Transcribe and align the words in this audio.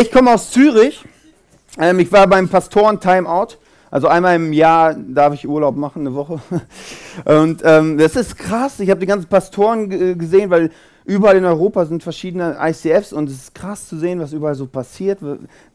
Ich 0.00 0.12
komme 0.12 0.32
aus 0.32 0.50
Zürich. 0.50 1.04
Ähm, 1.78 1.98
ich 1.98 2.12
war 2.12 2.26
beim 2.26 2.48
Pastoren-Timeout. 2.48 3.56
Also 3.90 4.06
einmal 4.06 4.36
im 4.36 4.52
Jahr 4.52 4.94
darf 4.94 5.34
ich 5.34 5.48
Urlaub 5.48 5.76
machen, 5.76 6.06
eine 6.06 6.14
Woche. 6.14 6.40
Und 7.24 7.62
ähm, 7.64 7.98
das 7.98 8.14
ist 8.14 8.36
krass. 8.36 8.78
Ich 8.80 8.90
habe 8.90 9.00
die 9.00 9.06
ganzen 9.06 9.28
Pastoren 9.28 10.18
gesehen, 10.18 10.50
weil 10.50 10.70
überall 11.04 11.36
in 11.36 11.44
Europa 11.44 11.86
sind 11.86 12.02
verschiedene 12.02 12.58
ICFs 12.60 13.14
und 13.14 13.30
es 13.30 13.36
ist 13.36 13.54
krass 13.54 13.88
zu 13.88 13.96
sehen, 13.96 14.20
was 14.20 14.34
überall 14.34 14.54
so 14.54 14.66
passiert, 14.66 15.20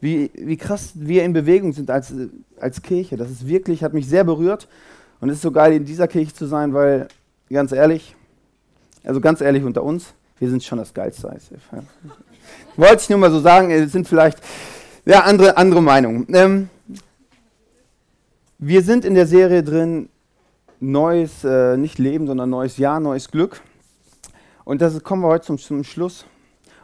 wie, 0.00 0.30
wie 0.32 0.56
krass 0.56 0.92
wir 0.94 1.24
in 1.24 1.32
Bewegung 1.32 1.72
sind 1.72 1.90
als, 1.90 2.14
als 2.60 2.80
Kirche. 2.80 3.16
Das 3.16 3.30
ist 3.30 3.48
wirklich, 3.48 3.82
hat 3.82 3.94
mich 3.94 4.08
sehr 4.08 4.22
berührt 4.22 4.68
und 5.20 5.30
es 5.30 5.36
ist 5.36 5.42
so 5.42 5.50
geil, 5.50 5.72
in 5.72 5.84
dieser 5.84 6.06
Kirche 6.06 6.32
zu 6.32 6.46
sein, 6.46 6.72
weil, 6.72 7.08
ganz 7.50 7.72
ehrlich, 7.72 8.14
also 9.02 9.20
ganz 9.20 9.40
ehrlich 9.40 9.64
unter 9.64 9.82
uns, 9.82 10.14
wir 10.38 10.48
sind 10.48 10.62
schon 10.62 10.78
das 10.78 10.94
geilste 10.94 11.26
ICF. 11.26 11.84
Wollte 12.76 13.02
ich 13.02 13.08
nur 13.08 13.20
mal 13.20 13.30
so 13.30 13.38
sagen, 13.38 13.70
es 13.70 13.92
sind 13.92 14.08
vielleicht 14.08 14.38
ja, 15.06 15.20
andere, 15.20 15.56
andere 15.56 15.80
Meinungen. 15.80 16.26
Ähm, 16.32 16.68
wir 18.58 18.82
sind 18.82 19.04
in 19.04 19.14
der 19.14 19.26
Serie 19.26 19.62
drin, 19.62 20.08
neues, 20.80 21.44
äh, 21.44 21.76
nicht 21.76 22.00
Leben, 22.00 22.26
sondern 22.26 22.50
neues 22.50 22.76
Jahr, 22.76 22.98
neues 22.98 23.30
Glück. 23.30 23.60
Und 24.64 24.82
das 24.82 25.00
kommen 25.04 25.22
wir 25.22 25.28
heute 25.28 25.46
zum, 25.46 25.58
zum 25.58 25.84
Schluss. 25.84 26.24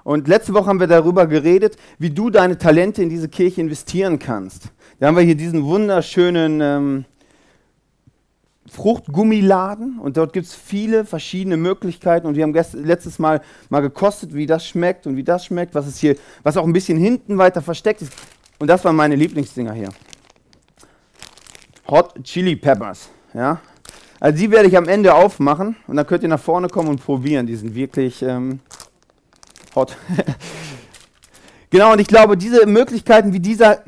Und 0.04 0.28
letzte 0.28 0.54
Woche 0.54 0.66
haben 0.66 0.78
wir 0.78 0.86
darüber 0.86 1.26
geredet, 1.26 1.76
wie 1.98 2.10
du 2.10 2.30
deine 2.30 2.56
Talente 2.56 3.02
in 3.02 3.08
diese 3.08 3.28
Kirche 3.28 3.60
investieren 3.60 4.20
kannst. 4.20 4.68
Da 5.00 5.08
haben 5.08 5.16
wir 5.16 5.24
hier 5.24 5.34
diesen 5.34 5.64
wunderschönen 5.64 6.60
ähm, 6.60 7.04
Fruchtgummiladen 8.70 9.98
und 9.98 10.16
dort 10.16 10.32
gibt 10.32 10.46
es 10.46 10.54
viele 10.54 11.04
verschiedene 11.04 11.56
Möglichkeiten 11.56 12.26
und 12.26 12.36
wir 12.36 12.44
haben 12.44 12.54
letztes 12.54 13.18
Mal 13.18 13.42
mal 13.68 13.80
gekostet, 13.80 14.32
wie 14.32 14.46
das 14.46 14.66
schmeckt 14.66 15.06
und 15.06 15.16
wie 15.16 15.24
das 15.24 15.44
schmeckt, 15.44 15.74
was 15.74 15.88
ist 15.88 15.98
hier, 15.98 16.16
was 16.44 16.56
auch 16.56 16.64
ein 16.64 16.72
bisschen 16.72 16.96
hinten 16.96 17.36
weiter 17.36 17.62
versteckt 17.62 18.02
ist. 18.02 18.12
Und 18.60 18.68
das 18.68 18.84
waren 18.84 18.94
meine 18.94 19.16
Lieblingsdinger 19.16 19.72
hier. 19.72 19.88
Hot 21.88 22.22
Chili 22.22 22.54
Peppers, 22.54 23.10
ja. 23.34 23.60
Also 24.20 24.38
die 24.38 24.50
werde 24.50 24.68
ich 24.68 24.76
am 24.76 24.86
Ende 24.86 25.14
aufmachen 25.14 25.76
und 25.88 25.96
dann 25.96 26.06
könnt 26.06 26.22
ihr 26.22 26.28
nach 26.28 26.38
vorne 26.40 26.68
kommen 26.68 26.90
und 26.90 27.02
probieren. 27.02 27.46
Die 27.46 27.56
sind 27.56 27.74
wirklich 27.74 28.22
ähm, 28.22 28.60
hot. 29.74 29.96
genau, 31.70 31.92
und 31.92 32.00
ich 32.00 32.06
glaube, 32.06 32.36
diese 32.36 32.66
Möglichkeiten 32.66 33.32
wie 33.32 33.40
dieser, 33.40 33.82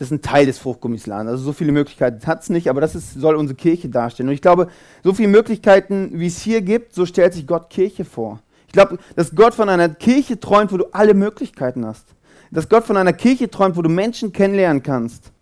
das 0.00 0.06
ist 0.06 0.12
ein 0.12 0.22
Teil 0.22 0.46
des 0.46 0.56
Fruchtgummisladens. 0.56 1.30
Also 1.30 1.44
so 1.44 1.52
viele 1.52 1.72
Möglichkeiten 1.72 2.26
hat 2.26 2.42
es 2.42 2.48
nicht, 2.48 2.70
aber 2.70 2.80
das 2.80 2.94
ist, 2.94 3.20
soll 3.20 3.34
unsere 3.36 3.54
Kirche 3.54 3.90
darstellen. 3.90 4.30
Und 4.30 4.34
ich 4.34 4.40
glaube, 4.40 4.68
so 5.04 5.12
viele 5.12 5.28
Möglichkeiten, 5.28 6.12
wie 6.14 6.26
es 6.26 6.40
hier 6.40 6.62
gibt, 6.62 6.94
so 6.94 7.04
stellt 7.04 7.34
sich 7.34 7.46
Gott 7.46 7.68
Kirche 7.68 8.06
vor. 8.06 8.40
Ich 8.66 8.72
glaube, 8.72 8.96
dass 9.14 9.34
Gott 9.34 9.52
von 9.52 9.68
einer 9.68 9.90
Kirche 9.90 10.40
träumt, 10.40 10.72
wo 10.72 10.78
du 10.78 10.86
alle 10.92 11.12
Möglichkeiten 11.12 11.84
hast. 11.84 12.06
Dass 12.50 12.70
Gott 12.70 12.84
von 12.84 12.96
einer 12.96 13.12
Kirche 13.12 13.50
träumt, 13.50 13.76
wo 13.76 13.82
du 13.82 13.90
Menschen 13.90 14.32
kennenlernen 14.32 14.82
kannst. 14.82 15.32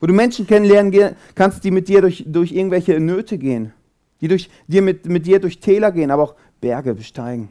Wo 0.00 0.08
du 0.08 0.12
Menschen 0.12 0.48
kennenlernen 0.48 1.14
kannst, 1.36 1.62
die 1.62 1.70
mit 1.70 1.86
dir 1.86 2.00
durch, 2.00 2.24
durch 2.26 2.50
irgendwelche 2.50 2.98
Nöte 2.98 3.38
gehen. 3.38 3.72
Die 4.20 4.26
durch, 4.26 4.50
die 4.66 4.80
mit, 4.80 5.06
mit 5.06 5.26
dir 5.26 5.38
durch 5.38 5.60
Täler 5.60 5.92
gehen, 5.92 6.10
aber 6.10 6.24
auch 6.24 6.34
Berge 6.60 6.92
besteigen. 6.92 7.50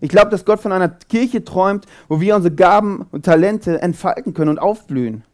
Ich 0.00 0.08
glaube, 0.08 0.30
dass 0.30 0.44
Gott 0.44 0.60
von 0.60 0.70
einer 0.70 0.88
Kirche 0.88 1.44
träumt, 1.44 1.86
wo 2.06 2.20
wir 2.20 2.36
unsere 2.36 2.54
Gaben 2.54 3.06
und 3.10 3.24
Talente 3.24 3.82
entfalten 3.82 4.34
können 4.34 4.50
und 4.50 4.60
aufblühen. 4.60 5.24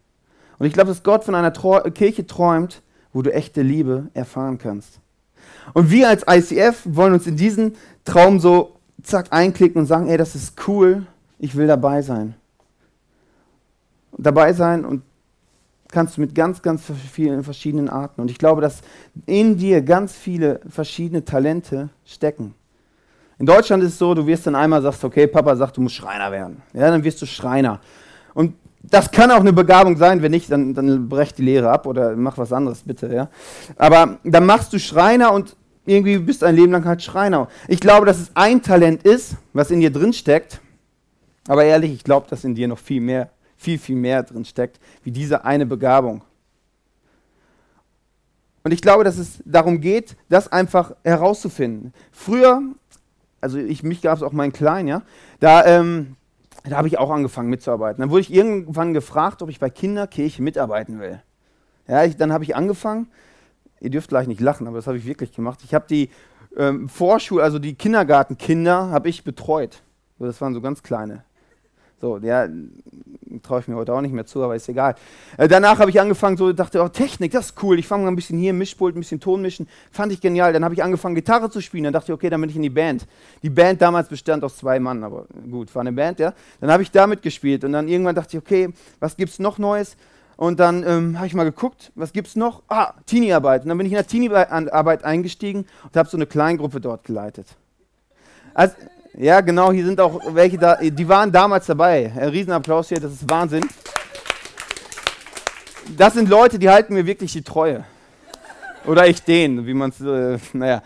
Und 0.57 0.65
ich 0.65 0.73
glaube, 0.73 0.89
dass 0.89 1.03
Gott 1.03 1.23
von 1.23 1.35
einer 1.35 1.53
Trau 1.53 1.81
Kirche 1.91 2.25
träumt, 2.25 2.81
wo 3.13 3.21
du 3.21 3.33
echte 3.33 3.61
Liebe 3.61 4.07
erfahren 4.13 4.57
kannst. 4.57 4.99
Und 5.73 5.89
wir 5.89 6.09
als 6.09 6.23
ICF 6.27 6.81
wollen 6.85 7.13
uns 7.13 7.27
in 7.27 7.35
diesen 7.35 7.75
Traum 8.03 8.39
so 8.39 8.75
zack 9.03 9.27
einklicken 9.31 9.81
und 9.81 9.85
sagen, 9.85 10.07
ey, 10.07 10.17
das 10.17 10.35
ist 10.35 10.67
cool, 10.67 11.05
ich 11.39 11.55
will 11.55 11.67
dabei 11.67 12.01
sein. 12.01 12.35
Und 14.11 14.25
dabei 14.25 14.53
sein 14.53 14.85
und 14.85 15.01
kannst 15.89 16.17
du 16.17 16.21
mit 16.21 16.35
ganz, 16.35 16.61
ganz 16.61 16.83
vielen 17.11 17.43
verschiedenen 17.43 17.89
Arten. 17.89 18.21
Und 18.21 18.31
ich 18.31 18.37
glaube, 18.37 18.61
dass 18.61 18.81
in 19.25 19.57
dir 19.57 19.81
ganz 19.81 20.13
viele 20.13 20.59
verschiedene 20.67 21.23
Talente 21.23 21.89
stecken. 22.05 22.53
In 23.37 23.45
Deutschland 23.45 23.83
ist 23.83 23.93
es 23.93 23.97
so, 23.97 24.13
du 24.13 24.25
wirst 24.27 24.47
dann 24.47 24.55
einmal 24.55 24.81
sagst, 24.81 25.03
okay, 25.03 25.27
Papa 25.27 25.55
sagt, 25.55 25.77
du 25.77 25.81
musst 25.81 25.95
Schreiner 25.95 26.31
werden. 26.31 26.61
Ja, 26.73 26.89
dann 26.89 27.03
wirst 27.03 27.21
du 27.21 27.25
Schreiner. 27.25 27.81
Und 28.33 28.55
das 28.89 29.11
kann 29.11 29.31
auch 29.31 29.39
eine 29.39 29.53
Begabung 29.53 29.97
sein, 29.97 30.21
wenn 30.21 30.31
nicht, 30.31 30.51
dann, 30.51 30.73
dann 30.73 31.09
brech 31.09 31.33
die 31.33 31.43
Lehre 31.43 31.69
ab 31.69 31.85
oder 31.85 32.15
mach 32.15 32.37
was 32.37 32.53
anderes, 32.53 32.83
bitte. 32.83 33.13
Ja? 33.13 33.29
Aber 33.77 34.19
dann 34.23 34.45
machst 34.45 34.73
du 34.73 34.79
Schreiner 34.79 35.33
und 35.33 35.55
irgendwie 35.85 36.17
bist 36.17 36.41
du 36.41 36.45
ein 36.45 36.55
Leben 36.55 36.71
lang 36.71 36.85
halt 36.85 37.01
Schreiner. 37.01 37.47
Ich 37.67 37.79
glaube, 37.79 38.05
dass 38.05 38.19
es 38.19 38.31
ein 38.33 38.61
Talent 38.61 39.03
ist, 39.03 39.35
was 39.53 39.71
in 39.71 39.79
dir 39.79 39.91
drin 39.91 40.13
steckt. 40.13 40.59
Aber 41.47 41.63
ehrlich, 41.63 41.93
ich 41.93 42.03
glaube, 42.03 42.27
dass 42.29 42.43
in 42.43 42.55
dir 42.55 42.67
noch 42.67 42.79
viel 42.79 43.01
mehr, 43.01 43.29
viel, 43.57 43.77
viel 43.77 43.95
mehr 43.95 44.23
drin 44.23 44.45
steckt, 44.45 44.79
wie 45.03 45.11
diese 45.11 45.45
eine 45.45 45.65
Begabung. 45.65 46.23
Und 48.63 48.71
ich 48.71 48.81
glaube, 48.81 49.03
dass 49.03 49.19
es 49.19 49.43
darum 49.45 49.79
geht, 49.79 50.15
das 50.27 50.51
einfach 50.51 50.95
herauszufinden. 51.03 51.93
Früher, 52.11 52.63
also 53.39 53.59
ich, 53.59 53.83
mich 53.83 54.01
gab 54.01 54.17
es 54.17 54.23
auch 54.23 54.31
meinen 54.31 54.53
Kleinen, 54.53 54.87
ja, 54.87 55.01
da 55.39 55.63
ähm, 55.65 56.15
da 56.69 56.77
habe 56.77 56.87
ich 56.87 56.97
auch 56.97 57.11
angefangen 57.11 57.49
mitzuarbeiten. 57.49 58.01
Dann 58.01 58.09
wurde 58.09 58.21
ich 58.21 58.33
irgendwann 58.33 58.93
gefragt, 58.93 59.41
ob 59.41 59.49
ich 59.49 59.59
bei 59.59 59.69
Kinderkirche 59.69 60.41
mitarbeiten 60.41 60.99
will. 60.99 61.21
Ja, 61.87 62.03
ich, 62.03 62.17
dann 62.17 62.33
habe 62.33 62.43
ich 62.43 62.55
angefangen. 62.55 63.07
Ihr 63.79 63.89
dürft 63.91 64.09
gleich 64.09 64.27
nicht 64.27 64.41
lachen, 64.41 64.67
aber 64.67 64.77
das 64.77 64.87
habe 64.87 64.97
ich 64.97 65.05
wirklich 65.05 65.31
gemacht. 65.33 65.59
Ich 65.63 65.73
habe 65.73 65.85
die 65.87 66.09
ähm, 66.57 66.89
Vorschul, 66.89 67.41
also 67.41 67.59
die 67.59 67.75
Kindergartenkinder, 67.75 68.89
habe 68.89 69.09
ich 69.09 69.23
betreut. 69.23 69.83
das 70.17 70.41
waren 70.41 70.53
so 70.53 70.61
ganz 70.61 70.81
kleine. 70.81 71.23
So, 72.01 72.17
ja, 72.17 72.47
traue 73.41 73.61
ich 73.61 73.67
mir 73.67 73.75
heute 73.75 73.93
auch 73.93 74.01
nicht 74.01 74.13
mehr 74.13 74.25
zu, 74.25 74.43
aber 74.43 74.55
ist 74.55 74.67
egal. 74.69 74.95
Äh, 75.37 75.47
danach 75.47 75.79
habe 75.79 75.89
ich 75.89 75.99
angefangen, 75.99 76.37
so 76.37 76.51
dachte, 76.53 76.81
oh, 76.81 76.87
Technik, 76.87 77.31
das 77.31 77.47
ist 77.47 77.63
cool. 77.63 77.79
Ich 77.79 77.87
fange 77.87 78.03
mal 78.03 78.11
ein 78.11 78.15
bisschen 78.15 78.37
hier 78.37 78.53
Mischpult, 78.53 78.95
ein 78.95 78.99
bisschen 78.99 79.19
Ton 79.19 79.41
mischen. 79.41 79.67
Fand 79.91 80.11
ich 80.11 80.21
genial. 80.21 80.53
Dann 80.53 80.63
habe 80.63 80.73
ich 80.73 80.83
angefangen, 80.83 81.15
Gitarre 81.15 81.49
zu 81.49 81.61
spielen. 81.61 81.85
Dann 81.85 81.93
dachte 81.93 82.11
ich, 82.11 82.13
okay, 82.13 82.29
dann 82.29 82.41
bin 82.41 82.49
ich 82.49 82.55
in 82.55 82.61
die 82.61 82.69
Band. 82.69 83.07
Die 83.43 83.49
Band 83.49 83.81
damals 83.81 84.09
bestand 84.09 84.43
aus 84.43 84.57
zwei 84.57 84.79
Mann, 84.79 85.03
aber 85.03 85.25
gut, 85.49 85.73
war 85.73 85.81
eine 85.81 85.93
Band, 85.93 86.19
ja. 86.19 86.33
Dann 86.59 86.71
habe 86.71 86.83
ich 86.83 86.91
damit 86.91 87.21
gespielt 87.21 87.63
und 87.63 87.71
dann 87.71 87.87
irgendwann 87.87 88.15
dachte 88.15 88.37
ich, 88.37 88.43
okay, 88.43 88.69
was 88.99 89.15
gibt's 89.15 89.39
noch 89.39 89.57
Neues? 89.57 89.95
Und 90.37 90.59
dann 90.59 90.83
ähm, 90.85 91.17
habe 91.17 91.27
ich 91.27 91.33
mal 91.33 91.45
geguckt, 91.45 91.93
was 91.95 92.11
gibt's 92.11 92.35
noch? 92.35 92.61
Ah, 92.67 92.93
Teenie-Arbeit. 93.05 93.63
Und 93.63 93.69
dann 93.69 93.77
bin 93.77 93.87
ich 93.87 93.93
in 93.93 93.97
der 93.97 94.07
Teenie-Arbeit 94.07 95.05
eingestiegen 95.05 95.65
und 95.83 95.95
habe 95.95 96.09
so 96.09 96.17
eine 96.17 96.25
Kleingruppe 96.25 96.81
dort 96.81 97.05
geleitet. 97.05 97.47
Also, 98.53 98.75
ja, 99.17 99.39
genau, 99.39 99.71
hier 99.71 99.85
sind 99.85 99.99
auch 100.01 100.19
welche 100.33 100.57
da, 100.57 100.75
die 100.75 101.07
waren 101.07 101.31
damals 101.31 101.65
dabei. 101.65 102.11
Ein 102.15 102.29
Riesenapplaus 102.29 102.89
hier, 102.89 102.99
das 102.99 103.13
ist 103.13 103.29
Wahnsinn. 103.29 103.65
Das 105.95 106.15
sind 106.15 106.27
Leute, 106.27 106.59
die 106.59 106.69
halten 106.69 106.93
mir 106.93 107.05
wirklich 107.05 107.31
die 107.31 107.41
Treue. 107.41 107.85
Oder 108.85 109.07
ich 109.07 109.23
denen, 109.23 109.65
wie 109.65 109.73
man 109.73 109.91
es, 109.91 110.01
äh, 110.01 110.37
naja. 110.53 110.81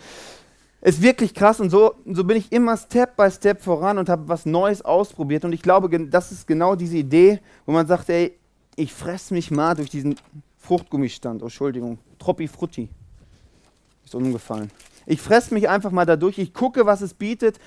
Ist 0.82 1.02
wirklich 1.02 1.34
krass 1.34 1.60
und 1.60 1.72
so, 1.72 1.96
so 2.06 2.24
bin 2.24 2.38
ich 2.38 2.52
immer 2.52 2.78
Step 2.78 3.18
by 3.18 3.30
Step 3.32 3.62
voran 3.62 3.98
und 3.98 4.08
habe 4.08 4.28
was 4.28 4.46
Neues 4.46 4.82
ausprobiert. 4.82 5.44
Und 5.44 5.52
ich 5.52 5.62
glaube, 5.62 5.90
das 6.08 6.32
ist 6.32 6.48
genau 6.48 6.76
diese 6.76 6.98
Idee, 6.98 7.40
wo 7.66 7.74
man 7.74 7.88
sagt, 7.88 8.10
ey, 8.10 8.38
ich 8.76 8.94
fress 8.94 9.32
mich 9.32 9.52
mal 9.52 9.76
durch 9.76 9.90
diesen 9.90 10.16
Fruchtgummistand. 10.60 11.42
Oh, 11.42 11.46
Entschuldigung, 11.46 11.98
Troppi 12.20 12.48
Frutti. 12.48 12.90
Ist 14.06 14.16
umgefallen. 14.16 14.72
Ich 15.06 15.20
fress 15.20 15.52
mich 15.52 15.68
einfach 15.68 15.92
mal 15.92 16.06
dadurch. 16.06 16.38
Ich 16.38 16.54
gucke, 16.54 16.86
was 16.86 17.02
es 17.02 17.14
bietet 17.14 17.60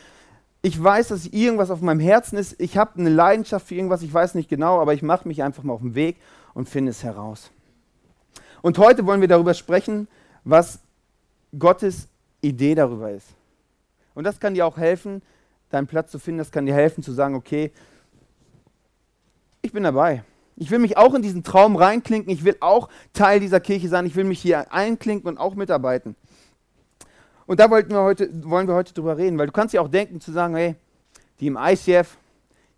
ich 0.62 0.82
weiß, 0.82 1.08
dass 1.08 1.26
irgendwas 1.26 1.70
auf 1.70 1.80
meinem 1.80 2.00
Herzen 2.00 2.38
ist. 2.38 2.58
Ich 2.60 2.78
habe 2.78 2.98
eine 2.98 3.10
Leidenschaft 3.10 3.66
für 3.66 3.74
irgendwas, 3.74 4.02
ich 4.02 4.14
weiß 4.14 4.34
nicht 4.34 4.48
genau, 4.48 4.80
aber 4.80 4.94
ich 4.94 5.02
mache 5.02 5.26
mich 5.26 5.42
einfach 5.42 5.64
mal 5.64 5.72
auf 5.72 5.80
den 5.80 5.96
Weg 5.96 6.16
und 6.54 6.68
finde 6.68 6.90
es 6.90 7.02
heraus. 7.02 7.50
Und 8.62 8.78
heute 8.78 9.04
wollen 9.04 9.20
wir 9.20 9.28
darüber 9.28 9.54
sprechen, 9.54 10.06
was 10.44 10.78
Gottes 11.58 12.08
Idee 12.40 12.76
darüber 12.76 13.10
ist. 13.10 13.26
Und 14.14 14.25
das 14.25 14.38
kann 14.38 14.54
dir 14.54 14.64
auch 14.64 14.76
helfen, 14.76 15.20
deinen 15.70 15.88
Platz 15.88 16.12
zu 16.12 16.20
finden. 16.20 16.38
Das 16.38 16.52
kann 16.52 16.66
dir 16.66 16.75
helfen 16.75 17.02
zu 17.02 17.12
sagen, 17.12 17.34
okay, 17.34 17.72
ich 19.62 19.72
bin 19.72 19.82
dabei. 19.82 20.22
Ich 20.56 20.70
will 20.70 20.78
mich 20.78 20.96
auch 20.96 21.14
in 21.14 21.22
diesen 21.22 21.42
Traum 21.42 21.75
reinklinken. 21.75 22.32
Ich 22.32 22.44
will 22.44 22.56
auch 22.60 22.88
Teil 23.12 23.40
dieser 23.40 23.58
Kirche 23.58 23.88
sein. 23.88 24.06
Ich 24.06 24.14
will 24.14 24.25
mich 24.25 24.40
hier 24.40 24.72
einklinken 24.72 25.28
und 25.28 25.38
auch 25.38 25.54
mitarbeiten. 25.54 26.14
Und 27.46 27.60
da 27.60 27.70
wollten 27.70 27.90
wir 27.90 28.02
heute, 28.02 28.30
wollen 28.44 28.68
wir 28.68 28.74
heute 28.74 28.94
drüber 28.94 29.16
reden, 29.16 29.38
weil 29.38 29.46
du 29.46 29.52
kannst 29.52 29.74
ja 29.74 29.80
auch 29.80 29.88
denken 29.88 30.20
zu 30.20 30.32
sagen, 30.32 30.54
hey, 30.54 30.76
die 31.40 31.48
im 31.48 31.58
ICF, 31.60 32.16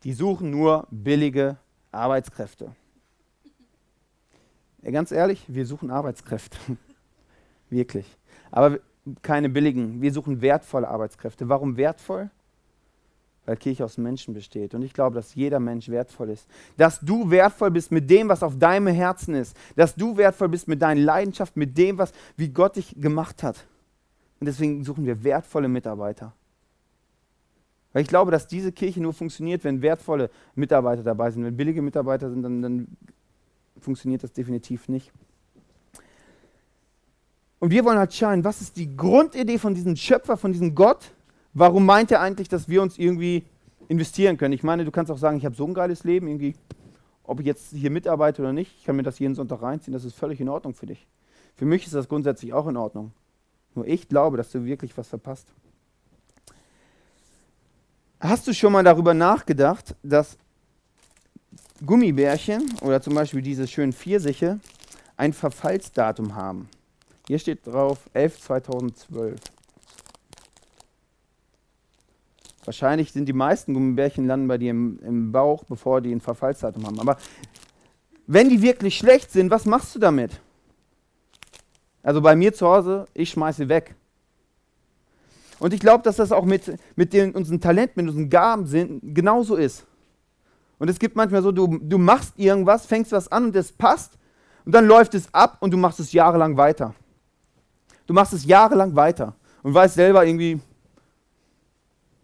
die 0.04 0.12
suchen 0.12 0.50
nur 0.50 0.86
billige 0.90 1.56
Arbeitskräfte. 1.92 2.74
Ja, 4.82 4.90
ganz 4.90 5.12
ehrlich, 5.12 5.44
wir 5.48 5.66
suchen 5.66 5.90
Arbeitskräfte. 5.90 6.58
Wirklich. 7.70 8.06
Aber 8.50 8.78
keine 9.22 9.48
billigen. 9.48 10.00
Wir 10.00 10.12
suchen 10.12 10.40
wertvolle 10.40 10.88
Arbeitskräfte. 10.88 11.48
Warum 11.48 11.76
wertvoll? 11.76 12.30
Weil 13.46 13.56
Kirche 13.56 13.84
aus 13.84 13.98
Menschen 13.98 14.32
besteht. 14.32 14.74
Und 14.74 14.82
ich 14.82 14.94
glaube, 14.94 15.14
dass 15.16 15.34
jeder 15.34 15.60
Mensch 15.60 15.88
wertvoll 15.88 16.30
ist. 16.30 16.46
Dass 16.76 17.00
du 17.00 17.30
wertvoll 17.30 17.70
bist 17.70 17.92
mit 17.92 18.08
dem, 18.08 18.28
was 18.28 18.42
auf 18.42 18.58
deinem 18.58 18.86
Herzen 18.86 19.34
ist. 19.34 19.56
Dass 19.76 19.94
du 19.94 20.16
wertvoll 20.16 20.48
bist 20.48 20.68
mit 20.68 20.80
deiner 20.80 21.00
Leidenschaft, 21.00 21.56
mit 21.56 21.76
dem, 21.76 21.98
was, 21.98 22.12
wie 22.36 22.48
Gott 22.48 22.76
dich 22.76 22.94
gemacht 22.98 23.42
hat. 23.42 23.66
Und 24.40 24.46
deswegen 24.46 24.84
suchen 24.84 25.06
wir 25.06 25.24
wertvolle 25.24 25.68
Mitarbeiter. 25.68 26.34
Weil 27.92 28.02
ich 28.02 28.08
glaube, 28.08 28.30
dass 28.30 28.48
diese 28.48 28.72
Kirche 28.72 29.00
nur 29.00 29.12
funktioniert, 29.12 29.62
wenn 29.62 29.80
wertvolle 29.80 30.28
Mitarbeiter 30.56 31.02
dabei 31.02 31.30
sind. 31.30 31.44
Wenn 31.44 31.56
billige 31.56 31.80
Mitarbeiter 31.80 32.28
sind, 32.28 32.42
dann, 32.42 32.60
dann 32.60 32.88
funktioniert 33.78 34.22
das 34.24 34.32
definitiv 34.32 34.88
nicht. 34.88 35.12
Und 37.60 37.70
wir 37.70 37.84
wollen 37.84 37.98
halt 37.98 38.12
schauen, 38.12 38.44
was 38.44 38.60
ist 38.60 38.76
die 38.76 38.96
Grundidee 38.96 39.58
von 39.58 39.74
diesem 39.74 39.96
Schöpfer, 39.96 40.36
von 40.36 40.52
diesem 40.52 40.74
Gott? 40.74 41.12
Warum 41.54 41.86
meint 41.86 42.10
er 42.10 42.20
eigentlich, 42.20 42.48
dass 42.48 42.68
wir 42.68 42.82
uns 42.82 42.98
irgendwie 42.98 43.44
investieren 43.88 44.36
können? 44.36 44.52
Ich 44.52 44.64
meine, 44.64 44.84
du 44.84 44.90
kannst 44.90 45.10
auch 45.10 45.18
sagen, 45.18 45.38
ich 45.38 45.44
habe 45.44 45.54
so 45.54 45.64
ein 45.64 45.72
geiles 45.72 46.02
Leben, 46.02 46.26
irgendwie, 46.26 46.56
ob 47.22 47.40
ich 47.40 47.46
jetzt 47.46 47.70
hier 47.70 47.90
mitarbeite 47.90 48.42
oder 48.42 48.52
nicht, 48.52 48.76
ich 48.76 48.84
kann 48.84 48.96
mir 48.96 49.04
das 49.04 49.20
jeden 49.20 49.36
Sonntag 49.36 49.62
reinziehen, 49.62 49.92
das 49.92 50.04
ist 50.04 50.14
völlig 50.14 50.40
in 50.40 50.48
Ordnung 50.48 50.74
für 50.74 50.86
dich. 50.86 51.06
Für 51.54 51.64
mich 51.64 51.86
ist 51.86 51.94
das 51.94 52.08
grundsätzlich 52.08 52.52
auch 52.52 52.66
in 52.66 52.76
Ordnung. 52.76 53.12
Nur 53.74 53.86
ich 53.86 54.08
glaube, 54.08 54.36
dass 54.36 54.50
du 54.50 54.64
wirklich 54.64 54.96
was 54.96 55.08
verpasst. 55.08 55.48
Hast 58.20 58.46
du 58.46 58.54
schon 58.54 58.72
mal 58.72 58.84
darüber 58.84 59.12
nachgedacht, 59.12 59.94
dass 60.02 60.38
Gummibärchen 61.84 62.72
oder 62.80 63.02
zum 63.02 63.14
Beispiel 63.14 63.42
diese 63.42 63.66
schönen 63.66 63.92
Pfirsiche 63.92 64.60
ein 65.16 65.32
Verfallsdatum 65.32 66.34
haben? 66.34 66.68
Hier 67.26 67.38
steht 67.38 67.66
drauf 67.66 67.98
11 68.12 68.40
2012. 68.40 69.40
Wahrscheinlich 72.64 73.12
sind 73.12 73.26
die 73.26 73.34
meisten 73.34 73.74
Gummibärchen 73.74 74.26
landen 74.26 74.48
bei 74.48 74.56
dir 74.56 74.70
im, 74.70 74.98
im 75.00 75.32
Bauch, 75.32 75.64
bevor 75.64 76.00
die 76.00 76.12
ein 76.12 76.20
Verfallsdatum 76.20 76.86
haben. 76.86 77.00
Aber 77.00 77.18
wenn 78.26 78.48
die 78.48 78.62
wirklich 78.62 78.96
schlecht 78.96 79.30
sind, 79.30 79.50
was 79.50 79.66
machst 79.66 79.94
du 79.94 79.98
damit? 79.98 80.40
Also 82.04 82.20
bei 82.20 82.36
mir 82.36 82.52
zu 82.52 82.68
Hause, 82.68 83.06
ich 83.14 83.30
schmeiße 83.30 83.68
weg. 83.68 83.96
Und 85.58 85.72
ich 85.72 85.80
glaube, 85.80 86.04
dass 86.04 86.16
das 86.16 86.30
auch 86.30 86.44
mit, 86.44 86.76
mit 86.94 87.12
den, 87.12 87.32
unseren 87.32 87.60
Talenten, 87.60 88.04
mit 88.04 88.10
unseren 88.10 88.30
Gaben 88.30 88.66
sind, 88.66 89.00
genauso 89.02 89.56
ist. 89.56 89.86
Und 90.78 90.90
es 90.90 90.98
gibt 90.98 91.16
manchmal 91.16 91.42
so, 91.42 91.50
du, 91.50 91.78
du 91.80 91.98
machst 91.98 92.34
irgendwas, 92.36 92.86
fängst 92.86 93.10
was 93.12 93.32
an 93.32 93.46
und 93.46 93.56
es 93.56 93.72
passt 93.72 94.18
und 94.66 94.74
dann 94.74 94.86
läuft 94.86 95.14
es 95.14 95.32
ab 95.32 95.56
und 95.60 95.72
du 95.72 95.78
machst 95.78 95.98
es 95.98 96.12
jahrelang 96.12 96.56
weiter. 96.56 96.94
Du 98.06 98.12
machst 98.12 98.34
es 98.34 98.44
jahrelang 98.44 98.94
weiter 98.94 99.34
und 99.62 99.72
weißt 99.72 99.94
selber 99.94 100.26
irgendwie 100.26 100.60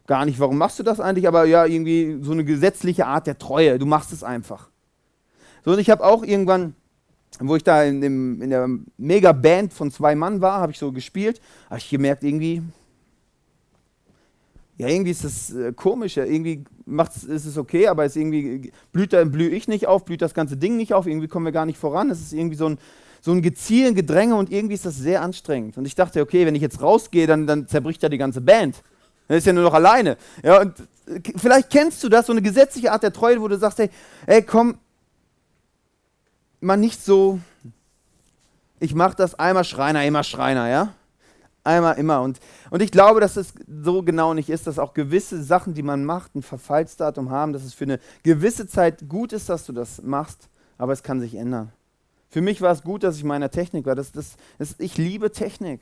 gar 0.06 0.26
nicht, 0.26 0.38
warum 0.40 0.58
machst 0.58 0.78
du 0.78 0.82
das 0.82 1.00
eigentlich, 1.00 1.26
aber 1.26 1.44
ja, 1.44 1.64
irgendwie 1.64 2.18
so 2.20 2.32
eine 2.32 2.44
gesetzliche 2.44 3.06
Art 3.06 3.26
der 3.26 3.38
Treue. 3.38 3.78
Du 3.78 3.86
machst 3.86 4.12
es 4.12 4.22
einfach. 4.22 4.68
So, 5.64 5.72
und 5.72 5.78
ich 5.78 5.88
habe 5.88 6.04
auch 6.04 6.22
irgendwann, 6.24 6.74
wo 7.38 7.56
ich 7.56 7.64
da 7.64 7.84
in, 7.84 8.00
dem, 8.00 8.42
in 8.42 8.50
der 8.50 8.68
Mega-Band 8.98 9.72
von 9.72 9.90
zwei 9.90 10.14
Mann 10.14 10.40
war, 10.40 10.60
habe 10.60 10.72
ich 10.72 10.78
so 10.78 10.92
gespielt, 10.92 11.40
habe 11.68 11.78
ich 11.78 11.88
gemerkt, 11.88 12.24
irgendwie, 12.24 12.62
ja, 14.76 14.88
irgendwie 14.88 15.10
ist 15.10 15.24
das 15.24 15.54
äh, 15.54 15.72
komisch, 15.72 16.16
ja, 16.16 16.24
irgendwie 16.24 16.64
macht's, 16.86 17.24
ist 17.24 17.46
es 17.46 17.56
okay, 17.56 17.86
aber 17.88 18.04
ist 18.04 18.16
irgendwie, 18.16 18.72
blüht 18.92 19.12
da, 19.12 19.24
blühe 19.24 19.50
ich 19.50 19.68
nicht 19.68 19.86
auf, 19.86 20.04
blüht 20.04 20.22
das 20.22 20.34
ganze 20.34 20.56
Ding 20.56 20.76
nicht 20.76 20.92
auf, 20.92 21.06
irgendwie 21.06 21.28
kommen 21.28 21.44
wir 21.44 21.52
gar 21.52 21.66
nicht 21.66 21.78
voran. 21.78 22.10
Es 22.10 22.20
ist 22.20 22.32
irgendwie 22.32 22.56
so 22.56 22.66
ein, 22.66 22.78
so 23.20 23.32
ein 23.32 23.42
Gezielen, 23.42 23.94
Gedränge 23.94 24.34
und 24.34 24.50
irgendwie 24.50 24.74
ist 24.74 24.86
das 24.86 24.96
sehr 24.96 25.22
anstrengend. 25.22 25.76
Und 25.76 25.86
ich 25.86 25.94
dachte, 25.94 26.20
okay, 26.22 26.46
wenn 26.46 26.54
ich 26.54 26.62
jetzt 26.62 26.82
rausgehe, 26.82 27.26
dann, 27.26 27.46
dann 27.46 27.68
zerbricht 27.68 28.02
ja 28.02 28.08
die 28.08 28.18
ganze 28.18 28.40
Band. 28.40 28.82
Dann 29.28 29.38
ist 29.38 29.46
ja 29.46 29.52
nur 29.52 29.64
noch 29.64 29.74
alleine. 29.74 30.16
Ja, 30.42 30.62
und 30.62 30.74
äh, 31.06 31.20
vielleicht 31.36 31.70
kennst 31.70 32.02
du 32.02 32.08
das, 32.08 32.26
so 32.26 32.32
eine 32.32 32.42
gesetzliche 32.42 32.92
Art 32.92 33.02
der 33.02 33.12
Treue, 33.12 33.40
wo 33.40 33.48
du 33.48 33.58
sagst, 33.58 33.78
hey, 33.78 33.90
ey 34.26 34.42
komm, 34.42 34.78
mal 36.60 36.76
nicht 36.76 37.02
so, 37.02 37.40
ich 38.78 38.94
mach 38.94 39.14
das 39.14 39.34
einmal 39.34 39.64
Schreiner, 39.64 40.04
immer 40.04 40.24
Schreiner, 40.24 40.68
ja? 40.68 40.94
Einmal 41.62 41.98
immer. 41.98 42.22
Und, 42.22 42.40
und 42.70 42.80
ich 42.80 42.90
glaube, 42.90 43.20
dass 43.20 43.36
es 43.36 43.52
so 43.82 44.02
genau 44.02 44.32
nicht 44.32 44.48
ist, 44.48 44.66
dass 44.66 44.78
auch 44.78 44.94
gewisse 44.94 45.42
Sachen, 45.42 45.74
die 45.74 45.82
man 45.82 46.04
macht, 46.04 46.34
ein 46.34 46.42
Verfallsdatum 46.42 47.30
haben, 47.30 47.52
dass 47.52 47.64
es 47.64 47.74
für 47.74 47.84
eine 47.84 48.00
gewisse 48.22 48.66
Zeit 48.66 49.08
gut 49.08 49.32
ist, 49.32 49.48
dass 49.48 49.66
du 49.66 49.72
das 49.72 50.02
machst, 50.02 50.48
aber 50.78 50.92
es 50.92 51.02
kann 51.02 51.20
sich 51.20 51.34
ändern. 51.34 51.70
Für 52.30 52.40
mich 52.40 52.62
war 52.62 52.72
es 52.72 52.82
gut, 52.82 53.02
dass 53.02 53.16
ich 53.16 53.24
meiner 53.24 53.50
Technik 53.50 53.84
war. 53.84 53.94
Das, 53.94 54.12
das, 54.12 54.36
das, 54.58 54.76
ich 54.78 54.96
liebe 54.96 55.32
Technik. 55.32 55.80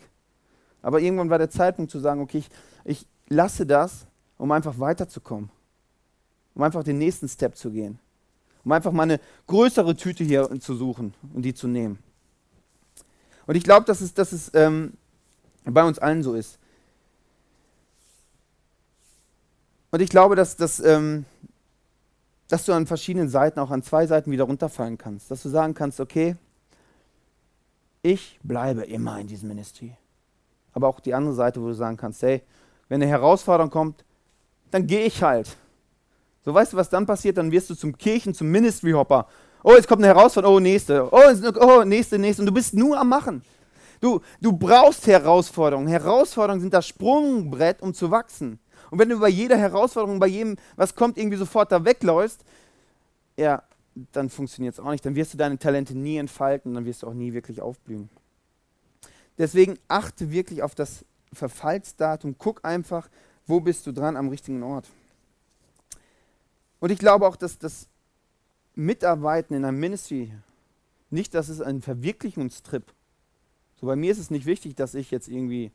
Aber 0.83 1.01
irgendwann 1.01 1.31
war 1.31 1.39
der 1.39 1.51
Zeitpunkt 1.51 1.91
zu 1.91 2.01
sagen, 2.01 2.21
okay, 2.21 2.39
ich, 2.39 2.49
ich 2.85 3.07
lasse 3.29 3.67
das, 3.67 4.07
um 4.39 4.51
einfach 4.51 4.79
weiterzukommen. 4.79 5.51
Um 6.55 6.63
einfach 6.63 6.83
den 6.83 6.99
nächsten 6.99 7.29
Step 7.29 7.57
zu 7.57 7.71
gehen. 7.71 7.99
Um 8.65 8.73
einfach 8.73 8.93
mal 8.93 9.05
eine 9.05 9.21
größere 9.47 9.97
Tüte 9.97 10.25
hier 10.25 10.49
zu 10.61 10.75
suchen 10.75 11.15
und 11.33 11.43
die 11.43 11.55
zu 11.55 11.69
nehmen. 11.69 11.99
Und 13.47 13.55
ich 13.55 13.65
glaube, 13.65 13.87
dass 13.87 14.01
es, 14.01 14.13
dass 14.13 14.33
es 14.33 14.51
ähm, 14.55 14.93
bei 15.65 15.83
uns 15.85 15.99
allen 15.99 16.23
so 16.23 16.35
ist. 16.35 16.59
Und 19.91 20.03
ich 20.03 20.11
glaube, 20.11 20.37
dass, 20.37 20.57
dass, 20.57 20.81
ähm, 20.81 21.25
dass 22.49 22.67
du 22.67 22.73
an 22.73 22.87
verschiedenen 22.87 23.29
Seiten, 23.29 23.59
auch 23.59 23.71
an 23.71 23.83
zwei 23.83 24.07
Seiten 24.07 24.31
wieder 24.31 24.45
runterfallen 24.45 24.99
kannst. 24.99 25.31
Dass 25.31 25.43
du 25.43 25.49
sagen 25.49 25.75
kannst, 25.75 25.99
okay, 25.99 26.37
ich 28.03 28.39
bleibe 28.43 28.83
immer 28.83 29.19
in 29.19 29.27
diesem 29.27 29.49
Ministry. 29.49 29.97
Aber 30.73 30.89
auch 30.89 31.01
die 31.01 31.15
andere 31.15 31.35
Seite, 31.35 31.63
wo 31.63 31.69
du 31.69 31.75
sagen 31.75 31.97
kannst, 31.97 32.23
hey, 32.23 32.43
wenn 32.89 33.03
eine 33.03 33.11
Herausforderung 33.11 33.71
kommt, 33.71 34.05
dann 34.71 34.87
gehe 34.87 35.07
ich 35.07 35.23
halt. 35.23 35.57
So 36.49 36.55
weißt 36.55 36.73
du, 36.73 36.79
was 36.79 36.89
dann 36.89 37.05
passiert? 37.05 37.37
Dann 37.37 37.53
wirst 37.53 37.69
du 37.69 37.75
zum 37.75 37.95
Kirchen, 37.95 38.33
zum 38.33 38.51
Ministry-Hopper. 38.51 39.27
Oh, 39.63 39.75
jetzt 39.75 39.87
kommt 39.87 40.03
eine 40.03 40.15
Herausforderung, 40.15 40.57
oh, 40.57 40.61
nächste. 40.61 41.07
Oh, 41.13 41.21
oh, 41.61 41.85
nächste, 41.85 42.19
nächste. 42.19 42.41
Und 42.41 42.47
du 42.47 42.55
bist 42.55 42.73
nur 42.73 42.99
am 42.99 43.11
Machen. 43.11 43.43
Du, 44.01 44.23
du 44.41 44.53
brauchst 44.55 45.07
Herausforderungen. 45.07 45.89
Herausforderungen 45.89 46.63
sind 46.63 46.73
das 46.73 46.87
Sprungbrett, 46.87 47.83
um 47.83 47.93
zu 47.93 48.11
wachsen. 48.11 48.59
Und 48.91 48.99
wenn 48.99 49.11
du 49.11 49.21
bei 49.21 49.29
jeder 49.29 49.59
Herausforderung, 49.59 50.19
bei 50.19 50.29
jedem, 50.29 50.57
was 50.75 50.95
kommt, 50.95 51.19
irgendwie 51.19 51.37
sofort 51.37 51.71
da 51.71 51.85
wegläufst, 51.85 52.41
ja, 53.37 53.63
dann 54.13 54.31
funktioniert 54.31 54.73
es 54.73 54.81
auch 54.81 54.91
nicht. 54.91 55.05
Dann 55.05 55.17
wirst 55.17 55.35
du 55.35 55.37
deine 55.37 55.59
Talente 55.59 55.99
nie 55.99 56.17
entfalten, 56.17 56.73
dann 56.73 56.87
wirst 56.87 57.03
du 57.03 57.09
auch 57.09 57.15
nie 57.15 57.35
wirklich 57.35 57.61
aufblühen. 57.61 58.09
Deswegen 59.37 59.79
achte 59.87 60.31
wirklich 60.31 60.63
auf 60.63 60.75
das 60.75 61.05
Verfallsdatum. 61.31 62.37
Guck 62.39 62.65
einfach, 62.65 63.11
wo 63.47 63.61
bist 63.61 63.87
du 63.87 63.93
dran 63.93 64.17
am 64.17 64.31
richtigen 64.31 64.63
Ort. 64.63 64.87
Und 66.81 66.91
ich 66.91 66.99
glaube 66.99 67.27
auch, 67.27 67.37
dass 67.37 67.59
das 67.59 67.89
Mitarbeiten 68.75 69.55
in 69.55 69.65
einem 69.65 69.81
Ministry 69.81 70.33
nicht, 71.11 71.35
dass 71.35 71.49
es 71.49 71.61
ein 71.61 71.83
Verwirklichungstrip 71.83 72.93
so 73.81 73.87
bei 73.87 73.97
mir 73.97 74.11
ist 74.11 74.19
es 74.19 74.31
nicht 74.31 74.47
wichtig, 74.47 74.75
dass 74.75 74.95
ich 74.95 75.11
jetzt 75.11 75.29
irgendwie 75.29 75.71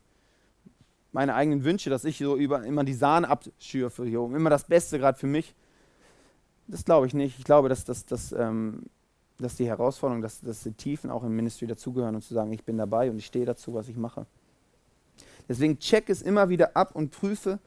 meine 1.12 1.36
eigenen 1.36 1.63
Wünsche, 1.63 1.89
dass 1.89 2.05
ich 2.05 2.17
so 2.17 2.36
über 2.36 2.63
immer 2.63 2.83
die 2.83 2.93
Sahne 2.93 3.29
abschürfe, 3.29 4.05
hier, 4.05 4.19
immer 4.19 4.50
das 4.50 4.65
Beste 4.65 5.00
gerade 5.00 5.17
für 5.17 5.27
mich. 5.27 5.55
Das 6.67 6.83
glaube 6.83 7.07
ich 7.07 7.13
nicht. 7.13 7.39
Ich 7.39 7.45
glaube, 7.45 7.69
dass, 7.69 7.86
dass, 7.86 8.05
dass, 8.05 8.31
ähm, 8.33 8.83
dass 9.39 9.55
die 9.55 9.67
Herausforderung, 9.67 10.22
dass, 10.22 10.41
dass 10.41 10.63
die 10.63 10.74
Tiefen 10.74 11.10
auch 11.10 11.24
im 11.24 11.36
Ministry 11.36 11.67
dazugehören 11.67 12.15
und 12.15 12.24
zu 12.24 12.33
sagen, 12.33 12.51
ich 12.51 12.63
bin 12.63 12.77
dabei 12.77 13.10
und 13.10 13.17
ich 13.17 13.25
stehe 13.25 13.45
dazu, 13.45 13.74
was 13.74 13.88
ich 13.88 13.95
mache. 13.95 14.25
Deswegen 15.48 15.77
check 15.79 16.10
es 16.10 16.22
immer 16.22 16.50
wieder 16.50 16.75
ab 16.75 16.95
und 16.95 17.12
prüfe 17.12 17.60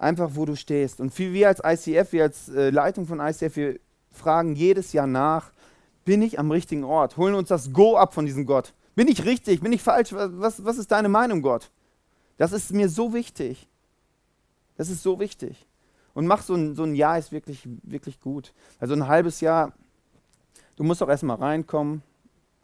einfach, 0.00 0.30
wo 0.34 0.44
du 0.44 0.56
stehst. 0.56 1.00
Und 1.00 1.16
wir 1.18 1.48
als 1.48 1.60
ICF, 1.64 2.12
wir 2.12 2.22
als 2.24 2.48
äh, 2.48 2.70
Leitung 2.70 3.06
von 3.06 3.20
ICF, 3.20 3.56
wir 3.56 3.80
fragen 4.10 4.56
jedes 4.56 4.92
Jahr 4.92 5.06
nach, 5.06 5.52
bin 6.04 6.22
ich 6.22 6.38
am 6.38 6.50
richtigen 6.50 6.84
Ort? 6.84 7.16
Holen 7.16 7.34
uns 7.34 7.48
das 7.48 7.72
Go 7.72 7.96
ab 7.96 8.14
von 8.14 8.26
diesem 8.26 8.46
Gott. 8.46 8.74
Bin 8.94 9.06
ich 9.08 9.24
richtig? 9.24 9.60
Bin 9.60 9.72
ich 9.72 9.82
falsch? 9.82 10.12
Was, 10.12 10.64
was 10.64 10.78
ist 10.78 10.90
deine 10.90 11.08
Meinung, 11.08 11.42
Gott? 11.42 11.70
Das 12.38 12.52
ist 12.52 12.72
mir 12.72 12.88
so 12.88 13.12
wichtig. 13.12 13.68
Das 14.76 14.88
ist 14.88 15.02
so 15.02 15.20
wichtig. 15.20 15.66
Und 16.14 16.26
mach 16.26 16.42
so 16.42 16.54
ein, 16.54 16.74
so 16.74 16.82
ein 16.82 16.94
Jahr 16.94 17.18
ist 17.18 17.32
wirklich, 17.32 17.68
wirklich 17.82 18.20
gut. 18.20 18.52
Also 18.78 18.94
ein 18.94 19.06
halbes 19.06 19.40
Jahr, 19.40 19.72
du 20.76 20.84
musst 20.84 21.02
auch 21.02 21.08
erstmal 21.08 21.36
reinkommen, 21.36 22.02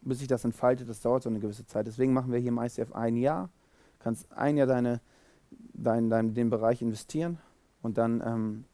bis 0.01 0.19
sich 0.19 0.29
das 0.29 0.45
entfaltet. 0.45 0.89
Das 0.89 1.01
dauert 1.01 1.23
so 1.23 1.29
eine 1.29 1.39
gewisse 1.39 1.67
Zeit. 1.67 1.87
Deswegen 1.87 2.13
machen 2.13 2.33
wir 2.33 2.39
hier 2.39 2.49
im 2.49 2.59
ICF 2.59 2.93
ein 2.93 3.17
Jahr. 3.17 3.51
Du 3.99 4.05
kannst 4.05 4.33
ein 4.33 4.57
Jahr 4.57 4.67
deine, 4.67 5.01
dein, 5.77 6.11
dein, 6.11 6.35
den 6.35 6.51
Bereich 6.51 6.83
investieren 6.83 7.39
und 7.83 7.99
dann 7.99 8.23
ähm, 8.25 8.65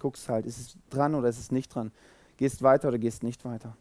guckst 0.00 0.28
halt, 0.28 0.46
ist 0.46 0.58
es 0.58 0.76
dran 0.90 1.14
oder 1.14 1.28
ist 1.28 1.38
es 1.38 1.50
nicht 1.50 1.74
dran. 1.74 1.92
Gehst 2.36 2.62
weiter 2.62 2.88
oder 2.88 2.98
gehst 2.98 3.22
nicht 3.22 3.44
weiter. 3.44 3.76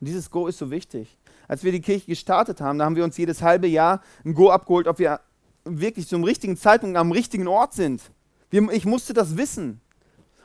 Und 0.00 0.06
dieses 0.06 0.30
Go 0.30 0.46
ist 0.46 0.58
so 0.58 0.70
wichtig. 0.70 1.18
Als 1.48 1.64
wir 1.64 1.72
die 1.72 1.80
Kirche 1.80 2.06
gestartet 2.06 2.60
haben, 2.60 2.78
da 2.78 2.84
haben 2.84 2.96
wir 2.96 3.04
uns 3.04 3.16
jedes 3.16 3.42
halbe 3.42 3.66
Jahr 3.66 4.02
ein 4.24 4.34
Go 4.34 4.50
abgeholt, 4.50 4.86
ob 4.86 4.98
wir 4.98 5.20
wirklich 5.64 6.06
zum 6.06 6.24
richtigen 6.24 6.56
Zeitpunkt 6.56 6.96
am 6.96 7.12
richtigen 7.12 7.48
Ort 7.48 7.74
sind. 7.74 8.02
Wir, 8.50 8.70
ich 8.70 8.84
musste 8.84 9.12
das 9.12 9.36
wissen. 9.36 9.80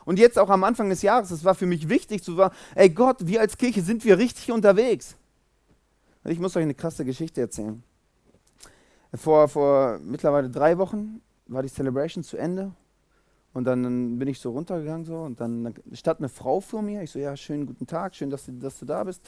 Und 0.05 0.19
jetzt 0.19 0.37
auch 0.37 0.49
am 0.49 0.63
Anfang 0.63 0.89
des 0.89 1.01
Jahres, 1.01 1.29
das 1.29 1.45
war 1.45 1.55
für 1.55 1.65
mich 1.65 1.87
wichtig 1.87 2.23
zu 2.23 2.35
sagen, 2.35 2.53
ey 2.75 2.89
Gott, 2.89 3.25
wir 3.25 3.39
als 3.39 3.57
Kirche 3.57 3.81
sind 3.81 4.03
wir 4.03 4.17
richtig 4.17 4.51
unterwegs. 4.51 5.15
Ich 6.25 6.39
muss 6.39 6.55
euch 6.55 6.63
eine 6.63 6.73
krasse 6.73 7.05
Geschichte 7.05 7.41
erzählen. 7.41 7.83
Vor, 9.13 9.47
vor 9.47 9.99
mittlerweile 9.99 10.49
drei 10.49 10.77
Wochen 10.77 11.21
war 11.47 11.61
die 11.61 11.69
Celebration 11.69 12.23
zu 12.23 12.37
Ende 12.37 12.71
und 13.53 13.65
dann 13.65 14.17
bin 14.17 14.27
ich 14.27 14.39
so 14.39 14.51
runtergegangen 14.51 15.05
so 15.05 15.17
und 15.17 15.39
dann 15.39 15.73
stand 15.93 16.19
eine 16.19 16.29
Frau 16.29 16.59
vor 16.59 16.81
mir. 16.81 17.03
Ich 17.03 17.11
so, 17.11 17.19
ja, 17.19 17.35
schönen 17.35 17.65
guten 17.65 17.85
Tag, 17.85 18.15
schön, 18.15 18.29
dass 18.29 18.45
du, 18.45 18.53
dass 18.53 18.79
du 18.79 18.85
da 18.85 19.03
bist. 19.03 19.21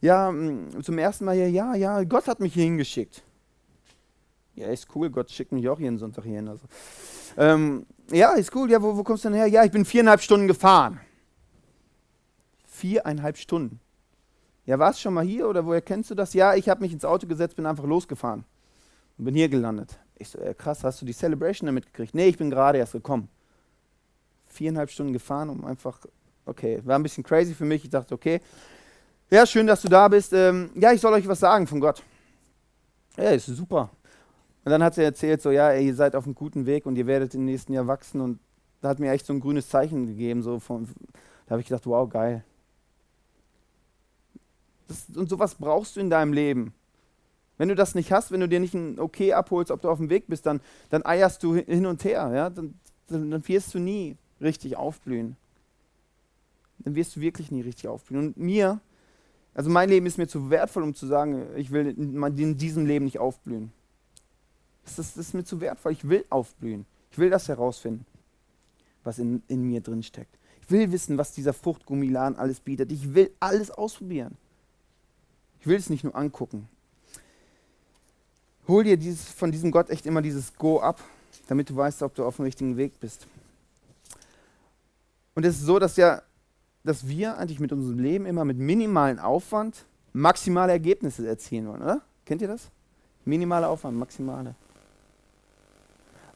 Ja, 0.00 0.30
mm, 0.30 0.82
zum 0.82 0.98
ersten 0.98 1.24
Mal 1.24 1.34
hier, 1.34 1.50
ja, 1.50 1.74
ja, 1.74 2.04
Gott 2.04 2.28
hat 2.28 2.40
mich 2.40 2.54
hier 2.54 2.64
hingeschickt. 2.64 3.22
Ja, 4.54 4.68
ist 4.68 4.88
cool, 4.94 5.10
Gott 5.10 5.30
schickt 5.30 5.52
mich 5.52 5.68
auch 5.68 5.78
jeden 5.78 5.98
Sonntag 5.98 6.24
hierhin. 6.24 6.48
Also. 6.48 6.66
Ähm, 7.36 7.86
ja, 8.10 8.32
ist 8.34 8.54
cool. 8.56 8.70
Ja, 8.70 8.80
wo, 8.80 8.96
wo 8.96 9.02
kommst 9.02 9.24
du 9.24 9.28
denn 9.28 9.36
her? 9.36 9.46
Ja, 9.48 9.64
ich 9.64 9.70
bin 9.70 9.84
viereinhalb 9.84 10.22
Stunden 10.22 10.46
gefahren. 10.46 11.00
Viereinhalb 12.66 13.36
Stunden. 13.36 13.80
Ja, 14.64 14.78
warst 14.78 15.00
schon 15.00 15.12
mal 15.12 15.24
hier 15.24 15.48
oder 15.48 15.66
woher 15.66 15.82
kennst 15.82 16.10
du 16.10 16.14
das? 16.14 16.32
Ja, 16.32 16.54
ich 16.54 16.68
habe 16.68 16.80
mich 16.80 16.92
ins 16.92 17.04
Auto 17.04 17.26
gesetzt, 17.26 17.56
bin 17.56 17.66
einfach 17.66 17.84
losgefahren 17.84 18.44
und 19.18 19.24
bin 19.26 19.34
hier 19.34 19.48
gelandet. 19.48 19.98
Ich 20.18 20.30
so, 20.30 20.38
äh, 20.38 20.54
krass, 20.54 20.82
hast 20.84 21.00
du 21.00 21.06
die 21.06 21.12
Celebration 21.12 21.66
damit 21.66 21.86
gekriegt? 21.86 22.14
Nee, 22.14 22.28
ich 22.28 22.38
bin 22.38 22.50
gerade 22.50 22.78
erst 22.78 22.92
gekommen. 22.92 23.28
Viereinhalb 24.46 24.90
Stunden 24.90 25.12
gefahren, 25.12 25.50
um 25.50 25.64
einfach, 25.64 26.00
okay, 26.46 26.80
war 26.84 26.98
ein 26.98 27.02
bisschen 27.02 27.24
crazy 27.24 27.54
für 27.54 27.64
mich. 27.64 27.84
Ich 27.84 27.90
dachte, 27.90 28.14
okay, 28.14 28.40
ja, 29.30 29.44
schön, 29.44 29.66
dass 29.66 29.82
du 29.82 29.88
da 29.88 30.08
bist. 30.08 30.32
Ähm, 30.32 30.70
ja, 30.74 30.92
ich 30.92 31.00
soll 31.00 31.12
euch 31.12 31.26
was 31.26 31.40
sagen 31.40 31.66
von 31.66 31.80
Gott. 31.80 32.02
Ja, 33.16 33.30
ist 33.30 33.46
super. 33.46 33.90
Und 34.64 34.70
dann 34.70 34.82
hat 34.82 34.94
sie 34.94 35.02
erzählt, 35.02 35.42
so, 35.42 35.50
ja, 35.50 35.70
ey, 35.70 35.86
ihr 35.86 35.94
seid 35.94 36.14
auf 36.14 36.24
einem 36.24 36.34
guten 36.34 36.66
Weg 36.66 36.86
und 36.86 36.96
ihr 36.96 37.06
werdet 37.06 37.34
im 37.34 37.44
nächsten 37.44 37.72
Jahr 37.72 37.86
wachsen. 37.86 38.20
Und 38.20 38.38
da 38.80 38.88
hat 38.88 38.98
mir 38.98 39.10
echt 39.10 39.26
so 39.26 39.32
ein 39.32 39.40
grünes 39.40 39.68
Zeichen 39.68 40.06
gegeben. 40.06 40.42
So 40.42 40.60
von, 40.60 40.88
da 41.46 41.52
habe 41.52 41.60
ich 41.60 41.68
gedacht, 41.68 41.86
wow, 41.86 42.08
geil. 42.08 42.44
Das, 44.88 45.06
und 45.14 45.28
sowas 45.28 45.56
brauchst 45.56 45.96
du 45.96 46.00
in 46.00 46.10
deinem 46.10 46.32
Leben. 46.32 46.72
Wenn 47.58 47.68
du 47.68 47.74
das 47.74 47.94
nicht 47.94 48.12
hast, 48.12 48.30
wenn 48.30 48.40
du 48.40 48.48
dir 48.48 48.60
nicht 48.60 48.74
ein 48.74 48.98
Okay 48.98 49.32
abholst, 49.32 49.70
ob 49.70 49.80
du 49.80 49.88
auf 49.88 49.98
dem 49.98 50.10
Weg 50.10 50.26
bist, 50.26 50.46
dann, 50.46 50.60
dann 50.90 51.04
eierst 51.04 51.42
du 51.42 51.54
hin 51.54 51.86
und 51.86 52.04
her. 52.04 52.30
Ja? 52.34 52.50
Dann, 52.50 52.74
dann, 53.08 53.30
dann 53.30 53.48
wirst 53.48 53.74
du 53.74 53.78
nie 53.78 54.16
richtig 54.40 54.76
aufblühen. 54.76 55.36
Dann 56.80 56.94
wirst 56.94 57.16
du 57.16 57.20
wirklich 57.20 57.50
nie 57.50 57.62
richtig 57.62 57.88
aufblühen. 57.88 58.28
Und 58.28 58.36
mir, 58.36 58.80
also 59.54 59.70
mein 59.70 59.88
Leben 59.88 60.06
ist 60.06 60.18
mir 60.18 60.28
zu 60.28 60.50
wertvoll, 60.50 60.82
um 60.82 60.94
zu 60.94 61.06
sagen, 61.06 61.46
ich 61.56 61.70
will 61.70 61.88
in 61.88 62.58
diesem 62.58 62.84
Leben 62.84 63.06
nicht 63.06 63.18
aufblühen. 63.18 63.72
Das 64.84 64.98
ist, 64.98 65.16
das 65.16 65.28
ist 65.28 65.34
mir 65.34 65.44
zu 65.44 65.60
wertvoll. 65.60 65.92
Ich 65.92 66.08
will 66.08 66.24
aufblühen. 66.28 66.84
Ich 67.10 67.18
will 67.18 67.30
das 67.30 67.48
herausfinden, 67.48 68.04
was 69.02 69.18
in, 69.18 69.42
in 69.48 69.62
mir 69.62 69.80
drin 69.80 70.02
steckt. 70.02 70.36
Ich 70.60 70.70
will 70.70 70.92
wissen, 70.92 71.16
was 71.16 71.32
dieser 71.32 71.52
Fruchtgummiladen 71.52 72.38
alles 72.38 72.60
bietet. 72.60 72.92
Ich 72.92 73.14
will 73.14 73.30
alles 73.40 73.70
ausprobieren. 73.70 74.36
Ich 75.60 75.66
will 75.66 75.76
es 75.76 75.88
nicht 75.90 76.04
nur 76.04 76.14
angucken. 76.14 76.68
Hol 78.68 78.84
dir 78.84 78.96
dieses, 78.96 79.28
von 79.28 79.52
diesem 79.52 79.70
Gott 79.70 79.90
echt 79.90 80.06
immer 80.06 80.22
dieses 80.22 80.54
Go 80.54 80.80
ab, 80.80 81.00
damit 81.46 81.70
du 81.70 81.76
weißt, 81.76 82.02
ob 82.02 82.14
du 82.14 82.24
auf 82.24 82.36
dem 82.36 82.44
richtigen 82.44 82.76
Weg 82.76 82.98
bist. 82.98 83.26
Und 85.34 85.44
es 85.44 85.56
ist 85.56 85.66
so, 85.66 85.78
dass, 85.78 85.96
ja, 85.96 86.22
dass 86.82 87.06
wir 87.06 87.38
eigentlich 87.38 87.60
mit 87.60 87.72
unserem 87.72 87.98
Leben 87.98 88.26
immer 88.26 88.44
mit 88.44 88.58
minimalen 88.58 89.18
Aufwand 89.18 89.84
maximale 90.12 90.72
Ergebnisse 90.72 91.26
erzielen 91.26 91.68
wollen, 91.68 91.82
oder? 91.82 92.00
Kennt 92.24 92.40
ihr 92.42 92.48
das? 92.48 92.70
Minimale 93.24 93.68
Aufwand, 93.68 93.98
maximale. 93.98 94.54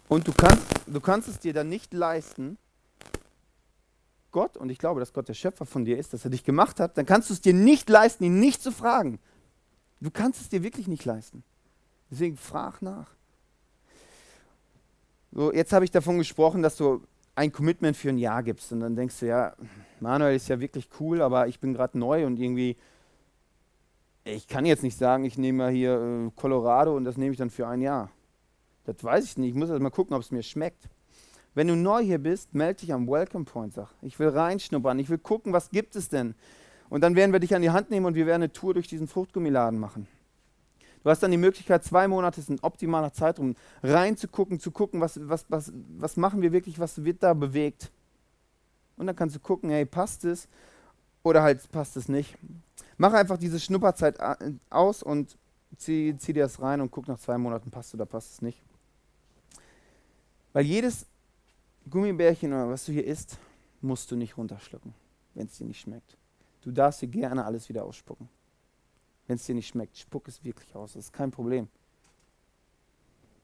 Und 0.09 0.27
du 0.29 0.33
kannst, 0.33 0.67
du 0.87 1.01
kannst 1.01 1.29
es 1.29 1.39
dir 1.39 1.53
dann 1.53 1.69
nicht 1.69 1.95
leisten, 1.95 2.59
Gott, 4.33 4.57
und 4.57 4.71
ich 4.71 4.79
glaube, 4.79 5.01
dass 5.01 5.13
Gott 5.13 5.29
der 5.29 5.35
Schöpfer 5.35 5.67
von 5.67 5.85
dir 5.85 5.99
ist, 5.99 6.13
dass 6.13 6.25
er 6.25 6.31
dich 6.31 6.45
gemacht 6.45 6.79
hat, 6.79 6.97
dann 6.97 7.07
kannst 7.07 7.31
du 7.31 7.35
es 7.35 7.41
dir 7.41 7.55
nicht 7.55 7.89
leisten, 7.89 8.25
ihn 8.25 8.39
nicht 8.39 8.63
zu 8.63 8.71
fragen. 8.71 9.19
Du 10.01 10.11
kannst 10.11 10.41
es 10.41 10.49
dir 10.49 10.63
wirklich 10.63 10.87
nicht 10.87 11.05
leisten. 11.05 11.43
Deswegen 12.11 12.37
frag 12.37 12.83
nach. 12.83 13.07
So, 15.33 15.52
jetzt 15.52 15.73
habe 15.73 15.85
ich 15.85 15.90
davon 15.90 16.19
gesprochen, 16.19 16.62
dass 16.62 16.76
du 16.76 17.02
ein 17.37 17.52
Commitment 17.52 17.97
für 17.97 18.09
ein 18.09 18.19
Jahr 18.19 18.43
gibst. 18.43 18.73
Und 18.73 18.81
dann 18.81 18.97
denkst 18.97 19.21
du, 19.21 19.26
ja, 19.26 19.55
Manuel 20.00 20.35
ist 20.35 20.49
ja 20.49 20.61
wirklich 20.61 20.88
cool, 20.99 21.23
aber 21.23 21.47
ich 21.47 21.61
bin 21.61 21.73
gerade 21.73 21.99
neu 21.99 22.26
und 22.26 22.38
irgendwie, 22.38 22.76
ich 24.25 24.49
kann 24.49 24.67
jetzt 24.67 24.83
nicht 24.83 24.99
sagen, 24.99 25.25
ich 25.25 25.38
nehme 25.38 25.59
mal 25.59 25.71
hier 25.71 25.95
äh, 26.00 26.31
Colorado 26.35 26.97
und 26.97 27.05
das 27.05 27.17
nehme 27.17 27.33
ich 27.33 27.38
dann 27.38 27.50
für 27.50 27.67
ein 27.69 27.81
Jahr. 27.81 28.11
Das 28.85 29.02
weiß 29.02 29.25
ich 29.25 29.38
nicht. 29.38 29.50
Ich 29.50 29.57
muss 29.57 29.71
erst 29.71 29.83
mal 29.83 29.90
gucken, 29.90 30.14
ob 30.14 30.23
es 30.23 30.33
mir 30.33 30.43
schmeckt. 30.43 30.88
Wenn 31.55 31.69
du 31.69 31.76
neu 31.76 32.02
hier 32.02 32.19
bist, 32.19 32.55
melde 32.55 32.81
dich 32.81 32.93
am 32.93 33.09
Welcome 33.09 33.45
Point. 33.45 33.75
Sag, 33.75 33.88
ich 34.02 34.19
will 34.19 34.29
reinschnuppern, 34.29 34.99
ich 34.99 35.09
will 35.09 35.19
gucken, 35.19 35.52
was 35.52 35.71
gibt 35.71 35.97
es 35.97 36.09
denn. 36.09 36.35
Und 36.88 37.02
dann 37.02 37.14
werden 37.14 37.33
wir 37.33 37.40
dich 37.40 37.55
an 37.55 37.62
die 37.62 37.71
Hand 37.71 37.90
nehmen 37.90 38.07
und 38.07 38.14
wir 38.14 38.26
werden 38.26 38.43
eine 38.43 38.52
Tour 38.52 38.75
durch 38.75 38.88
diesen 38.88 39.07
Fruchtgummiladen 39.07 39.79
machen. 39.79 40.07
Du 41.02 41.09
hast 41.09 41.23
dann 41.23 41.30
die 41.30 41.37
Möglichkeit, 41.38 41.83
zwei 41.83 42.07
Monate 42.09 42.40
ist 42.40 42.50
ein 42.50 42.61
optimaler 42.61 43.12
Zeitraum, 43.12 43.57
reinzugucken, 43.83 44.61
zu 44.61 44.71
gucken, 44.71 45.00
was, 45.00 45.19
was, 45.28 45.47
was, 45.49 45.73
was 45.97 46.16
machen 46.16 46.42
wir 46.42 46.52
wirklich, 46.52 46.78
was 46.78 47.04
wird 47.04 47.23
da 47.23 47.33
bewegt. 47.33 47.90
Und 48.97 49.07
dann 49.07 49.16
kannst 49.16 49.35
du 49.35 49.40
gucken, 49.40 49.71
hey, 49.71 49.87
passt 49.87 50.25
es 50.25 50.47
oder 51.23 51.42
halt 51.42 51.71
passt 51.73 51.97
es 51.97 52.09
nicht. 52.09 52.37
Mach 52.99 53.14
einfach 53.14 53.38
diese 53.38 53.59
Schnupperzeit 53.59 54.19
aus 54.69 55.02
und 55.02 55.38
zieh, 55.78 56.14
zieh 56.19 56.35
dir 56.35 56.42
das 56.42 56.61
rein 56.61 56.83
und 56.83 56.90
guck 56.90 57.09
nach 57.09 57.19
zwei 57.19 57.38
Monaten, 57.38 57.71
passt 57.71 57.95
oder 57.95 58.04
passt 58.04 58.35
es 58.35 58.42
nicht. 58.42 58.62
Weil 60.52 60.66
jedes 60.66 61.07
Gummibärchen 61.88 62.52
oder 62.52 62.69
was 62.69 62.85
du 62.85 62.92
hier 62.92 63.07
isst, 63.07 63.38
musst 63.80 64.11
du 64.11 64.16
nicht 64.16 64.37
runterschlucken, 64.37 64.92
wenn 65.35 65.47
es 65.47 65.57
dir 65.57 65.64
nicht 65.64 65.80
schmeckt. 65.80 66.19
Du 66.61 66.71
darfst 66.71 67.00
dir 67.00 67.09
gerne 67.09 67.45
alles 67.45 67.71
wieder 67.71 67.85
ausspucken. 67.85 68.28
Wenn 69.31 69.37
es 69.37 69.47
dir 69.47 69.55
nicht 69.55 69.69
schmeckt, 69.69 69.97
spuck 69.97 70.27
es 70.27 70.43
wirklich 70.43 70.75
aus. 70.75 70.95
Das 70.95 71.05
ist 71.05 71.13
kein 71.13 71.31
Problem. 71.31 71.69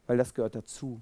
Weil 0.09 0.16
das 0.16 0.35
gehört 0.35 0.57
dazu. 0.57 1.00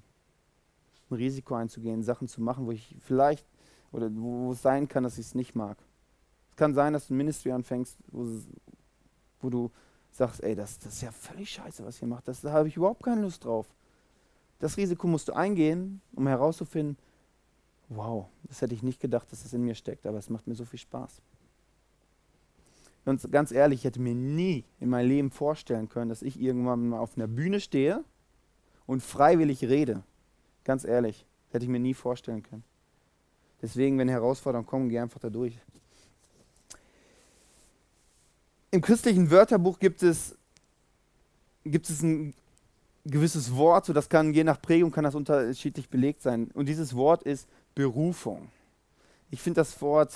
Ein 1.09 1.15
Risiko 1.15 1.55
einzugehen, 1.55 2.03
Sachen 2.03 2.27
zu 2.27 2.39
machen, 2.39 2.67
wo 2.67 2.71
ich 2.71 2.95
vielleicht 2.99 3.47
oder 3.91 4.11
wo 4.13 4.51
es 4.51 4.61
sein 4.61 4.87
kann, 4.87 5.03
dass 5.03 5.17
ich 5.17 5.25
es 5.25 5.33
nicht 5.33 5.55
mag. 5.55 5.79
Es 6.51 6.55
kann 6.55 6.75
sein, 6.75 6.93
dass 6.93 7.07
du 7.07 7.15
ein 7.15 7.17
Ministry 7.17 7.51
anfängst, 7.51 7.97
wo, 8.11 8.27
wo 9.41 9.49
du 9.49 9.71
sagst, 10.11 10.43
ey, 10.43 10.53
das, 10.53 10.77
das 10.77 10.93
ist 10.93 11.01
ja 11.01 11.11
völlig 11.11 11.49
scheiße, 11.49 11.83
was 11.83 11.99
ihr 11.99 12.07
macht. 12.07 12.27
Das, 12.27 12.41
da 12.41 12.51
habe 12.51 12.67
ich 12.67 12.77
überhaupt 12.77 13.01
keine 13.01 13.21
Lust 13.21 13.43
drauf. 13.43 13.65
Das 14.59 14.77
Risiko 14.77 15.07
musst 15.07 15.29
du 15.29 15.33
eingehen, 15.33 15.99
um 16.13 16.27
herauszufinden, 16.27 16.95
wow, 17.89 18.27
das 18.43 18.61
hätte 18.61 18.75
ich 18.75 18.83
nicht 18.83 18.99
gedacht, 18.99 19.31
dass 19.31 19.41
das 19.41 19.51
in 19.51 19.63
mir 19.63 19.73
steckt, 19.73 20.05
aber 20.05 20.19
es 20.19 20.29
macht 20.29 20.45
mir 20.45 20.53
so 20.53 20.63
viel 20.63 20.77
Spaß. 20.77 21.23
Und 23.05 23.31
ganz 23.31 23.51
ehrlich, 23.51 23.81
ich 23.81 23.85
hätte 23.85 24.01
mir 24.01 24.15
nie 24.15 24.65
in 24.79 24.89
meinem 24.89 25.07
Leben 25.07 25.31
vorstellen 25.31 25.89
können, 25.89 26.09
dass 26.09 26.23
ich 26.23 26.39
irgendwann 26.39 26.89
mal 26.89 26.99
auf 26.99 27.15
einer 27.15 27.27
Bühne 27.27 27.59
stehe 27.59 28.03
und 28.87 29.03
freiwillig 29.03 29.63
rede. 29.63 30.03
Ganz 30.63 30.83
ehrlich, 30.83 31.25
hätte 31.51 31.65
ich 31.65 31.69
mir 31.69 31.79
nie 31.79 31.93
vorstellen 31.93 32.41
können. 32.41 32.63
Deswegen, 33.61 33.97
wenn 33.99 34.09
Herausforderungen 34.09 34.67
kommen, 34.67 34.89
geh 34.89 34.99
einfach 34.99 35.19
da 35.19 35.29
durch. 35.29 35.57
Im 38.71 38.81
christlichen 38.81 39.29
Wörterbuch 39.29 39.79
gibt 39.79 40.03
es, 40.03 40.35
gibt 41.63 41.89
es 41.89 42.01
ein 42.01 42.33
gewisses 43.05 43.55
Wort, 43.55 43.85
so 43.85 43.93
das 43.93 44.09
kann 44.09 44.33
je 44.33 44.43
nach 44.43 44.61
Prägung 44.61 44.91
kann 44.91 45.03
das 45.03 45.15
unterschiedlich 45.15 45.89
belegt 45.89 46.21
sein. 46.21 46.49
Und 46.53 46.67
dieses 46.67 46.95
Wort 46.95 47.23
ist 47.23 47.47
Berufung. 47.75 48.49
Ich 49.29 49.41
finde 49.41 49.61
das 49.61 49.79
Wort 49.81 50.13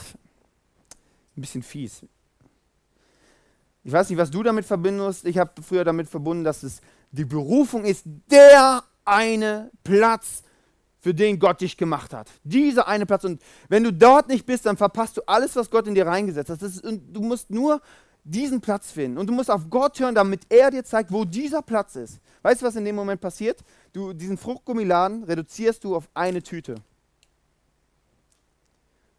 ein 1.38 1.42
bisschen 1.42 1.64
fies. 1.64 2.04
Ich 3.84 3.92
weiß 3.92 4.10
nicht, 4.10 4.20
was 4.20 4.32
du 4.32 4.44
damit 4.44 4.66
verbindest. 4.66 5.26
Ich 5.26 5.38
habe 5.38 5.62
früher 5.62 5.84
damit 5.84 6.10
verbunden, 6.10 6.44
dass 6.44 6.64
es 6.64 6.82
die 7.12 7.26
Berufung 7.26 7.86
ist, 7.86 8.04
der 8.30 8.84
eine 9.06 9.72
Platz, 9.84 10.44
für 11.02 11.14
den 11.14 11.40
Gott 11.40 11.62
dich 11.62 11.78
gemacht 11.78 12.14
hat. 12.14 12.30
Dieser 12.44 12.88
eine 12.88 13.06
Platz. 13.06 13.24
Und 13.24 13.42
wenn 13.70 13.84
du 13.84 13.94
dort 13.94 14.28
nicht 14.28 14.46
bist, 14.46 14.66
dann 14.66 14.78
verpasst 14.78 15.18
du 15.18 15.22
alles, 15.26 15.56
was 15.56 15.70
Gott 15.70 15.88
in 15.88 15.96
dir 15.96 16.06
reingesetzt 16.06 16.50
hat. 16.50 16.62
Ist, 16.62 16.84
und 16.86 17.14
du 17.14 17.22
musst 17.22 17.50
nur 17.50 17.82
diesen 18.24 18.60
Platz 18.60 18.92
finden. 18.92 19.18
Und 19.18 19.28
du 19.28 19.34
musst 19.34 19.50
auf 19.50 19.70
Gott 19.70 20.00
hören, 20.00 20.14
damit 20.14 20.42
er 20.50 20.72
dir 20.72 20.84
zeigt, 20.84 21.12
wo 21.12 21.24
dieser 21.24 21.62
Platz 21.62 21.96
ist. 21.96 22.20
Weißt 22.42 22.62
du, 22.62 22.66
was 22.66 22.76
in 22.76 22.86
dem 22.86 22.96
Moment 22.96 23.22
passiert? 23.22 23.64
Du 23.94 24.14
diesen 24.14 24.38
Fruchtgummiladen 24.38 25.24
reduzierst 25.24 25.84
du 25.84 25.96
auf 25.96 26.10
eine 26.14 26.44
Tüte. 26.44 26.76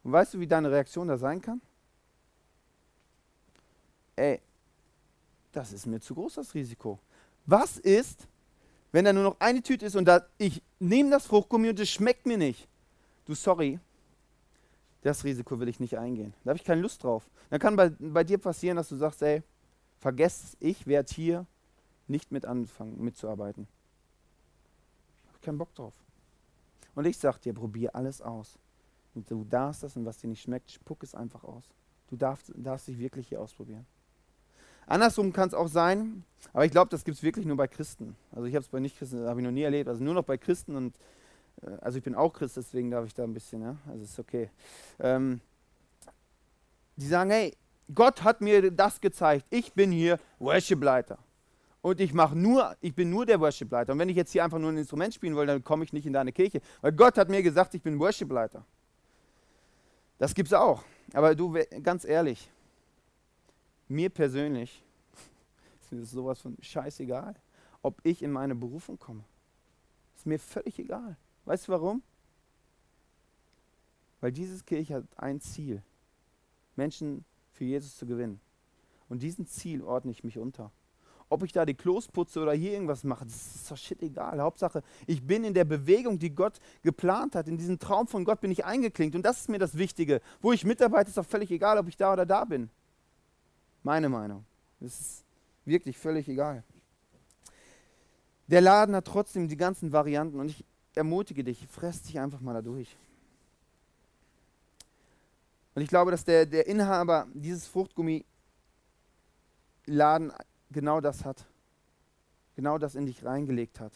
Und 0.02 0.12
weißt 0.12 0.35
du, 0.35 0.40
wie 0.40 0.47
deine 0.47 0.71
Reaktion 0.71 1.09
da 1.09 1.17
sein 1.17 1.40
kann? 1.40 1.61
Ey, 4.17 4.40
das 5.52 5.73
ist 5.73 5.87
mir 5.87 6.00
zu 6.00 6.14
groß, 6.14 6.35
das 6.35 6.54
Risiko. 6.54 6.99
Was 7.47 7.78
ist, 7.78 8.28
wenn 8.92 9.04
da 9.04 9.12
nur 9.12 9.25
noch 9.25 9.40
eine 9.40 9.62
Tüte 9.62 9.87
ist 9.87 9.97
und 9.97 10.04
da, 10.04 10.26
ich 10.38 10.62
nehme 10.78 11.11
das 11.11 11.26
Fruchtgummi 11.26 11.71
und 11.71 11.80
es 11.80 11.90
schmeckt 11.90 12.26
mir 12.26 12.38
nicht? 12.38 12.69
Du, 13.26 13.35
sorry, 13.35 13.78
das 15.02 15.25
Risiko 15.25 15.59
will 15.59 15.69
ich 15.69 15.80
nicht 15.80 15.99
eingehen. 15.99 16.35
Da 16.45 16.50
habe 16.50 16.59
ich 16.59 16.64
keine 16.64 16.80
Lust 16.80 17.02
drauf. 17.02 17.28
Dann 17.49 17.61
kann 17.61 17.76
bei, 17.76 17.90
bei 17.99 18.25
dir 18.25 18.38
passieren, 18.38 18.76
dass 18.76 18.88
du 18.88 18.97
sagst, 18.97 19.23
ey, 19.23 19.42
vergesst 19.99 20.57
ich 20.61 20.87
werde 20.87 21.12
hier 21.12 21.47
nicht 22.07 22.33
mit 22.33 22.45
anfangen, 22.45 23.02
mitzuarbeiten. 23.02 23.66
Ich 25.23 25.28
habe 25.28 25.38
keinen 25.40 25.59
Bock 25.59 25.75
drauf. 25.75 25.95
Und 26.95 27.07
ich 27.07 27.16
sage 27.16 27.38
dir, 27.40 27.54
probier 27.54 27.95
alles 27.95 28.21
aus. 28.21 28.59
Und 29.14 29.30
du 29.30 29.45
darfst 29.45 29.83
das 29.83 29.97
und 29.97 30.04
was 30.04 30.19
dir 30.19 30.28
nicht 30.28 30.42
schmeckt, 30.42 30.71
spuck 30.71 31.02
es 31.02 31.14
einfach 31.14 31.45
aus. 31.45 31.64
Du 32.09 32.16
darfst, 32.16 32.52
darfst 32.54 32.88
dich 32.88 32.99
wirklich 32.99 33.28
hier 33.28 33.40
ausprobieren. 33.40 33.87
Andersrum 34.90 35.32
kann 35.32 35.47
es 35.47 35.54
auch 35.54 35.68
sein, 35.68 36.25
aber 36.52 36.64
ich 36.64 36.73
glaube, 36.73 36.90
das 36.90 37.04
gibt 37.04 37.16
es 37.16 37.23
wirklich 37.23 37.47
nur 37.47 37.56
bei 37.56 37.68
Christen. 37.68 38.16
Also 38.32 38.47
ich 38.47 38.56
habe 38.56 38.64
es 38.64 38.68
bei 38.68 38.80
Nichtchristen, 38.80 39.25
habe 39.25 39.40
ich 39.40 39.44
noch 39.44 39.52
nie 39.52 39.62
erlebt, 39.62 39.88
also 39.88 40.02
nur 40.02 40.14
noch 40.14 40.25
bei 40.25 40.37
Christen 40.37 40.75
und 40.75 40.97
äh, 41.62 41.70
also 41.80 41.99
ich 41.99 42.02
bin 42.02 42.16
auch 42.16 42.32
Christ, 42.32 42.56
deswegen 42.56 42.90
darf 42.90 43.06
ich 43.06 43.14
da 43.14 43.23
ein 43.23 43.32
bisschen, 43.32 43.62
ja, 43.62 43.76
also 43.88 44.02
ist 44.02 44.18
okay. 44.18 44.50
Ähm, 44.99 45.40
die 46.97 47.06
sagen, 47.06 47.30
hey, 47.30 47.56
Gott 47.94 48.25
hat 48.25 48.40
mir 48.40 48.68
das 48.73 49.00
gezeigt, 49.00 49.47
ich 49.50 49.73
bin 49.75 49.92
hier 49.92 50.18
Worship-Leiter. 50.40 51.18
Und 51.82 52.00
ich 52.00 52.12
mache 52.12 52.37
nur, 52.37 52.75
ich 52.80 52.94
bin 52.94 53.11
nur 53.11 53.25
der 53.25 53.38
Worship-Leiter. 53.38 53.92
Und 53.92 54.00
wenn 54.00 54.09
ich 54.09 54.16
jetzt 54.16 54.32
hier 54.32 54.42
einfach 54.42 54.59
nur 54.59 54.73
ein 54.73 54.76
Instrument 54.76 55.14
spielen 55.14 55.37
will, 55.37 55.47
dann 55.47 55.62
komme 55.62 55.85
ich 55.85 55.92
nicht 55.92 56.04
in 56.04 56.12
deine 56.12 56.32
Kirche. 56.32 56.61
Weil 56.80 56.92
Gott 56.92 57.16
hat 57.16 57.28
mir 57.28 57.44
gesagt, 57.44 57.75
ich 57.75 57.82
bin 57.82 57.99
Worship-Leiter. 58.00 58.64
Das 60.18 60.35
gibt 60.35 60.49
es 60.49 60.52
auch. 60.52 60.82
Aber 61.14 61.37
du, 61.37 61.56
ganz 61.80 62.04
ehrlich, 62.04 62.50
mir 63.90 64.11
persönlich 64.11 64.82
ist 65.82 65.92
mir 65.92 66.04
sowas 66.04 66.40
von 66.40 66.56
scheißegal, 66.61 67.35
ob 67.82 68.00
ich 68.04 68.23
in 68.23 68.32
meine 68.32 68.54
Berufung 68.54 68.99
komme. 68.99 69.25
Ist 70.16 70.26
mir 70.26 70.38
völlig 70.38 70.78
egal. 70.78 71.16
Weißt 71.44 71.68
du 71.68 71.73
warum? 71.73 72.02
Weil 74.20 74.32
diese 74.32 74.62
Kirche 74.64 74.97
hat 74.97 75.04
ein 75.16 75.40
Ziel, 75.40 75.82
Menschen 76.76 77.25
für 77.52 77.64
Jesus 77.64 77.97
zu 77.97 78.06
gewinnen. 78.06 78.40
Und 79.09 79.23
diesem 79.23 79.47
Ziel 79.47 79.82
ordne 79.82 80.12
ich 80.12 80.23
mich 80.23 80.38
unter. 80.38 80.70
Ob 81.28 81.42
ich 81.44 81.52
da 81.52 81.64
die 81.64 81.75
Klos 81.75 82.09
putze 82.09 82.40
oder 82.40 82.52
hier 82.52 82.73
irgendwas 82.73 83.04
mache, 83.04 83.25
das 83.25 83.54
ist 83.54 83.70
doch 83.70 83.76
shit 83.76 84.02
egal. 84.02 84.40
Hauptsache, 84.40 84.82
ich 85.06 85.25
bin 85.25 85.44
in 85.44 85.54
der 85.54 85.64
Bewegung, 85.64 86.18
die 86.18 86.35
Gott 86.35 86.59
geplant 86.82 87.35
hat. 87.35 87.49
In 87.49 87.56
diesen 87.56 87.78
Traum 87.78 88.09
von 88.09 88.25
Gott 88.25 88.40
bin 88.40 88.50
ich 88.50 88.64
eingeklinkt. 88.64 89.14
Und 89.14 89.23
das 89.23 89.42
ist 89.42 89.49
mir 89.49 89.59
das 89.59 89.78
Wichtige. 89.78 90.20
Wo 90.40 90.52
ich 90.52 90.64
mitarbeite, 90.64 91.09
ist 91.09 91.18
doch 91.18 91.26
völlig 91.26 91.50
egal, 91.50 91.78
ob 91.78 91.88
ich 91.88 91.97
da 91.97 92.12
oder 92.12 92.26
da 92.26 92.44
bin. 92.44 92.68
Meine 93.82 94.08
Meinung. 94.08 94.44
Das 94.80 95.00
ist 95.00 95.25
wirklich 95.64 95.96
völlig 95.96 96.28
egal. 96.28 96.62
Der 98.46 98.60
Laden 98.60 98.94
hat 98.96 99.04
trotzdem 99.04 99.49
die 99.49 99.56
ganzen 99.56 99.92
Varianten 99.92 100.40
und 100.40 100.49
ich 100.49 100.64
ermutige 100.94 101.44
dich, 101.44 101.66
fress 101.68 102.02
dich 102.02 102.18
einfach 102.18 102.40
mal 102.40 102.52
da 102.52 102.62
durch. 102.62 102.96
Und 105.75 105.82
ich 105.82 105.88
glaube, 105.88 106.10
dass 106.10 106.25
der, 106.25 106.46
der 106.46 106.66
Inhaber 106.66 107.28
dieses 107.32 107.66
Fruchtgummiladen 107.68 108.25
genau 110.70 111.00
das 111.00 111.25
hat. 111.25 111.46
Genau 112.56 112.76
das 112.76 112.96
in 112.96 113.06
dich 113.06 113.25
reingelegt 113.25 113.78
hat. 113.80 113.92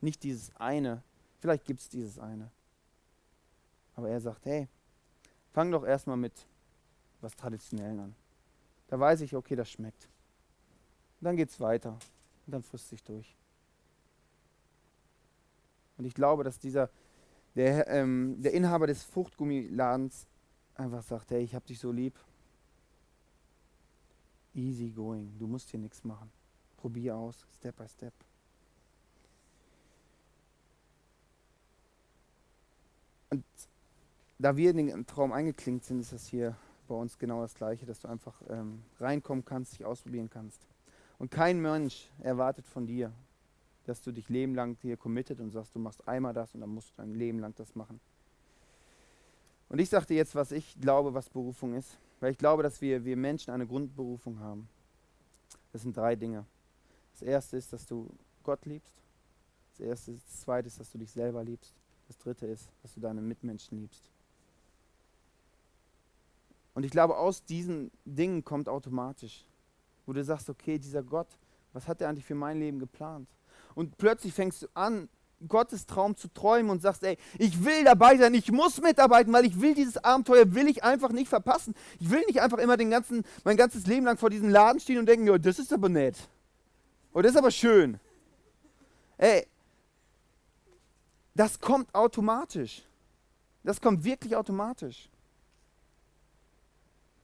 Nicht 0.00 0.22
dieses 0.22 0.54
eine. 0.56 1.02
Vielleicht 1.40 1.64
gibt 1.64 1.80
es 1.80 1.88
dieses 1.88 2.18
eine. 2.18 2.50
Aber 3.94 4.10
er 4.10 4.20
sagt, 4.20 4.44
hey, 4.44 4.68
fang 5.52 5.72
doch 5.72 5.84
erstmal 5.84 6.18
mit 6.18 6.34
was 7.22 7.34
Traditionellen 7.34 7.98
an. 7.98 8.14
Da 8.88 8.98
weiß 8.98 9.20
ich, 9.22 9.34
okay, 9.34 9.56
das 9.56 9.70
schmeckt. 9.70 10.08
Und 11.20 11.24
dann 11.24 11.36
geht 11.36 11.50
es 11.50 11.60
weiter. 11.60 11.98
Und 12.46 12.52
dann 12.52 12.62
frisst 12.62 12.88
sich 12.88 13.02
durch. 13.02 13.36
Und 15.98 16.04
ich 16.04 16.14
glaube, 16.14 16.44
dass 16.44 16.58
dieser, 16.58 16.90
der, 17.54 17.88
ähm, 17.88 18.40
der 18.40 18.52
Inhaber 18.52 18.86
des 18.86 19.02
Fruchtgummiladens 19.02 20.26
einfach 20.74 21.02
sagt, 21.02 21.30
hey, 21.30 21.42
ich 21.42 21.54
hab 21.54 21.64
dich 21.66 21.78
so 21.78 21.90
lieb 21.90 22.14
easy 24.56 24.90
going. 24.90 25.38
Du 25.38 25.46
musst 25.46 25.70
hier 25.70 25.78
nichts 25.78 26.02
machen. 26.02 26.30
Probier 26.76 27.16
aus, 27.16 27.46
Step 27.54 27.76
by 27.76 27.88
Step. 27.88 28.12
Und 33.30 33.44
da 34.38 34.56
wir 34.56 34.70
in 34.70 34.86
den 34.86 35.06
Traum 35.06 35.32
eingeklinkt 35.32 35.84
sind, 35.84 36.00
ist 36.00 36.12
das 36.12 36.26
hier 36.26 36.56
bei 36.86 36.94
uns 36.94 37.18
genau 37.18 37.42
das 37.42 37.54
Gleiche, 37.54 37.86
dass 37.86 38.00
du 38.00 38.08
einfach 38.08 38.34
ähm, 38.48 38.82
reinkommen 39.00 39.44
kannst, 39.44 39.72
dich 39.72 39.84
ausprobieren 39.84 40.30
kannst. 40.30 40.66
Und 41.18 41.30
kein 41.30 41.60
Mensch 41.60 42.10
erwartet 42.20 42.66
von 42.66 42.86
dir, 42.86 43.12
dass 43.84 44.02
du 44.02 44.12
dich 44.12 44.28
Leben 44.28 44.54
lang 44.54 44.76
hier 44.82 44.96
committed 44.96 45.40
und 45.40 45.50
sagst, 45.50 45.74
du 45.74 45.78
machst 45.78 46.06
einmal 46.08 46.34
das 46.34 46.54
und 46.54 46.60
dann 46.60 46.70
musst 46.70 46.90
du 46.90 47.02
dein 47.02 47.14
Leben 47.14 47.38
lang 47.38 47.54
das 47.56 47.74
machen. 47.74 48.00
Und 49.68 49.80
ich 49.80 49.88
sagte 49.88 50.14
jetzt, 50.14 50.34
was 50.34 50.52
ich 50.52 50.78
glaube, 50.80 51.14
was 51.14 51.28
Berufung 51.28 51.74
ist. 51.74 51.98
Weil 52.20 52.32
ich 52.32 52.38
glaube, 52.38 52.62
dass 52.62 52.80
wir, 52.80 53.04
wir 53.04 53.16
Menschen 53.16 53.52
eine 53.52 53.66
Grundberufung 53.66 54.40
haben. 54.40 54.68
Das 55.72 55.82
sind 55.82 55.96
drei 55.96 56.16
Dinge. 56.16 56.46
Das 57.12 57.22
erste 57.22 57.56
ist, 57.56 57.72
dass 57.72 57.86
du 57.86 58.10
Gott 58.42 58.64
liebst. 58.64 58.94
Das 59.72 59.80
erste 59.80 60.12
das 60.12 60.40
zweite 60.40 60.68
ist, 60.68 60.80
dass 60.80 60.90
du 60.90 60.98
dich 60.98 61.10
selber 61.10 61.44
liebst. 61.44 61.74
Das 62.08 62.16
dritte 62.18 62.46
ist, 62.46 62.70
dass 62.82 62.94
du 62.94 63.00
deine 63.00 63.20
Mitmenschen 63.20 63.80
liebst. 63.80 64.10
Und 66.76 66.84
ich 66.84 66.90
glaube, 66.90 67.16
aus 67.16 67.42
diesen 67.42 67.90
Dingen 68.04 68.44
kommt 68.44 68.68
automatisch, 68.68 69.46
wo 70.04 70.12
du 70.12 70.22
sagst, 70.22 70.50
okay, 70.50 70.78
dieser 70.78 71.02
Gott, 71.02 71.26
was 71.72 71.88
hat 71.88 72.02
er 72.02 72.10
eigentlich 72.10 72.26
für 72.26 72.34
mein 72.34 72.60
Leben 72.60 72.78
geplant? 72.78 73.30
Und 73.74 73.96
plötzlich 73.96 74.34
fängst 74.34 74.62
du 74.62 74.66
an, 74.74 75.08
Gottes 75.48 75.86
Traum 75.86 76.16
zu 76.16 76.28
träumen 76.28 76.70
und 76.70 76.82
sagst, 76.82 77.02
ey, 77.02 77.16
ich 77.38 77.64
will 77.64 77.82
dabei 77.82 78.18
sein, 78.18 78.34
ich 78.34 78.52
muss 78.52 78.78
mitarbeiten, 78.82 79.32
weil 79.32 79.46
ich 79.46 79.58
will 79.58 79.74
dieses 79.74 79.96
Abenteuer, 79.96 80.54
will 80.54 80.68
ich 80.68 80.84
einfach 80.84 81.12
nicht 81.12 81.28
verpassen. 81.28 81.74
Ich 81.98 82.10
will 82.10 82.22
nicht 82.26 82.42
einfach 82.42 82.58
immer 82.58 82.76
den 82.76 82.90
ganzen, 82.90 83.24
mein 83.42 83.56
ganzes 83.56 83.86
Leben 83.86 84.04
lang 84.04 84.18
vor 84.18 84.28
diesem 84.28 84.50
Laden 84.50 84.78
stehen 84.78 84.98
und 84.98 85.06
denken, 85.06 85.26
ja, 85.26 85.38
das 85.38 85.58
ist 85.58 85.72
aber 85.72 85.88
nett. 85.88 86.16
Oder 87.12 87.20
oh, 87.20 87.22
das 87.22 87.30
ist 87.32 87.38
aber 87.38 87.50
schön. 87.50 87.98
Ey, 89.16 89.46
das 91.34 91.58
kommt 91.58 91.94
automatisch. 91.94 92.82
Das 93.64 93.80
kommt 93.80 94.04
wirklich 94.04 94.36
automatisch. 94.36 95.08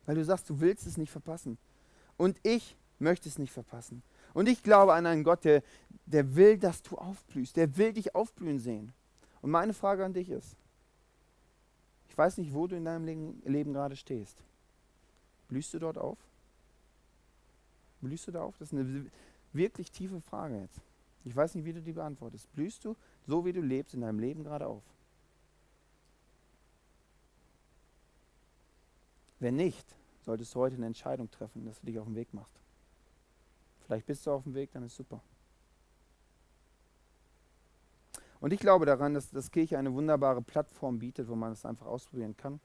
Weil 0.06 0.16
du 0.16 0.24
sagst, 0.24 0.48
du 0.50 0.60
willst 0.60 0.86
es 0.86 0.96
nicht 0.96 1.10
verpassen. 1.10 1.58
Und 2.16 2.38
ich 2.42 2.76
möchte 2.98 3.28
es 3.28 3.38
nicht 3.38 3.52
verpassen. 3.52 4.02
Und 4.34 4.48
ich 4.48 4.62
glaube 4.62 4.94
an 4.94 5.06
einen 5.06 5.24
Gott, 5.24 5.44
der, 5.44 5.62
der 6.06 6.34
will, 6.34 6.58
dass 6.58 6.82
du 6.82 6.96
aufblühst. 6.96 7.56
Der 7.56 7.76
will 7.76 7.92
dich 7.92 8.14
aufblühen 8.14 8.58
sehen. 8.58 8.92
Und 9.40 9.50
meine 9.50 9.74
Frage 9.74 10.04
an 10.04 10.12
dich 10.12 10.30
ist, 10.30 10.56
ich 12.08 12.16
weiß 12.16 12.38
nicht, 12.38 12.52
wo 12.52 12.66
du 12.66 12.76
in 12.76 12.84
deinem 12.84 13.04
Leben, 13.04 13.42
Leben 13.44 13.72
gerade 13.72 13.96
stehst. 13.96 14.36
Blühst 15.48 15.72
du 15.74 15.78
dort 15.78 15.98
auf? 15.98 16.18
Blühst 18.00 18.26
du 18.26 18.32
da 18.32 18.42
auf? 18.42 18.56
Das 18.58 18.72
ist 18.72 18.78
eine 18.78 19.06
wirklich 19.52 19.90
tiefe 19.90 20.20
Frage 20.20 20.60
jetzt. 20.60 20.80
Ich 21.24 21.34
weiß 21.34 21.54
nicht, 21.54 21.64
wie 21.64 21.72
du 21.72 21.80
die 21.80 21.92
beantwortest. 21.92 22.52
Blühst 22.54 22.84
du, 22.84 22.96
so 23.26 23.44
wie 23.44 23.52
du 23.52 23.60
lebst, 23.60 23.94
in 23.94 24.00
deinem 24.00 24.18
Leben 24.18 24.44
gerade 24.44 24.66
auf? 24.66 24.82
Wenn 29.42 29.56
nicht, 29.56 29.96
solltest 30.24 30.54
du 30.54 30.60
heute 30.60 30.76
eine 30.76 30.86
Entscheidung 30.86 31.28
treffen, 31.28 31.64
dass 31.64 31.80
du 31.80 31.86
dich 31.86 31.98
auf 31.98 32.06
den 32.06 32.14
Weg 32.14 32.32
machst. 32.32 32.54
Vielleicht 33.84 34.06
bist 34.06 34.24
du 34.24 34.30
auf 34.30 34.44
dem 34.44 34.54
Weg, 34.54 34.70
dann 34.70 34.84
ist 34.84 34.94
super. 34.94 35.20
Und 38.38 38.52
ich 38.52 38.60
glaube 38.60 38.86
daran, 38.86 39.14
dass 39.14 39.30
das 39.30 39.50
Kirche 39.50 39.76
eine 39.78 39.92
wunderbare 39.92 40.42
Plattform 40.42 41.00
bietet, 41.00 41.28
wo 41.28 41.34
man 41.34 41.50
es 41.50 41.66
einfach 41.66 41.86
ausprobieren 41.86 42.36
kann. 42.36 42.60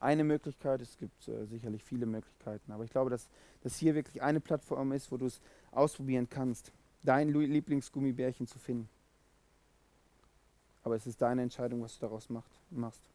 Eine 0.00 0.24
Möglichkeit, 0.24 0.80
es 0.80 0.96
gibt 0.96 1.28
äh, 1.28 1.46
sicherlich 1.46 1.84
viele 1.84 2.06
Möglichkeiten, 2.06 2.72
aber 2.72 2.82
ich 2.82 2.90
glaube, 2.90 3.10
dass 3.10 3.28
das 3.62 3.76
hier 3.76 3.94
wirklich 3.94 4.20
eine 4.20 4.40
Plattform 4.40 4.90
ist, 4.90 5.12
wo 5.12 5.16
du 5.16 5.26
es 5.26 5.40
ausprobieren 5.70 6.28
kannst, 6.28 6.72
dein 7.04 7.28
Lieblingsgummibärchen 7.28 8.48
zu 8.48 8.58
finden. 8.58 8.88
Aber 10.82 10.96
es 10.96 11.06
ist 11.06 11.22
deine 11.22 11.42
Entscheidung, 11.42 11.82
was 11.82 11.94
du 11.94 12.00
daraus 12.00 12.28
macht, 12.30 12.50
machst. 12.70 13.12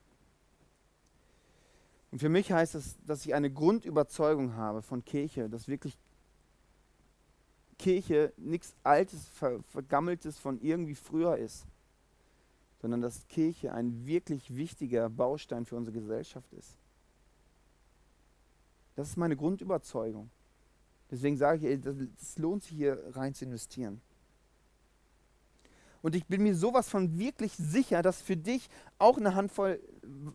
Und 2.11 2.19
für 2.19 2.29
mich 2.29 2.51
heißt 2.51 2.75
es, 2.75 2.95
dass 3.05 3.25
ich 3.25 3.33
eine 3.33 3.51
Grundüberzeugung 3.51 4.55
habe 4.55 4.81
von 4.81 5.03
Kirche, 5.03 5.49
dass 5.49 5.67
wirklich 5.67 5.97
Kirche 7.77 8.33
nichts 8.37 8.75
Altes, 8.83 9.27
Ver 9.27 9.61
Vergammeltes 9.63 10.37
von 10.37 10.59
irgendwie 10.61 10.95
früher 10.95 11.37
ist, 11.37 11.65
sondern 12.81 13.01
dass 13.01 13.27
Kirche 13.27 13.73
ein 13.73 14.05
wirklich 14.05 14.55
wichtiger 14.55 15.09
Baustein 15.09 15.65
für 15.65 15.75
unsere 15.75 15.99
Gesellschaft 15.99 16.51
ist. 16.53 16.77
Das 18.95 19.09
ist 19.09 19.17
meine 19.17 19.35
Grundüberzeugung. 19.35 20.29
Deswegen 21.11 21.37
sage 21.37 21.69
ich, 21.69 21.85
es 22.19 22.37
lohnt 22.37 22.63
sich 22.63 22.73
hier 22.75 23.01
rein 23.15 23.33
zu 23.33 23.45
investieren. 23.45 24.01
Und 26.01 26.15
ich 26.15 26.25
bin 26.25 26.43
mir 26.43 26.55
sowas 26.55 26.89
von 26.89 27.17
wirklich 27.17 27.53
sicher, 27.53 28.01
dass 28.01 28.21
für 28.21 28.37
dich 28.37 28.69
auch 28.97 29.17
eine 29.17 29.35
Handvoll 29.35 29.79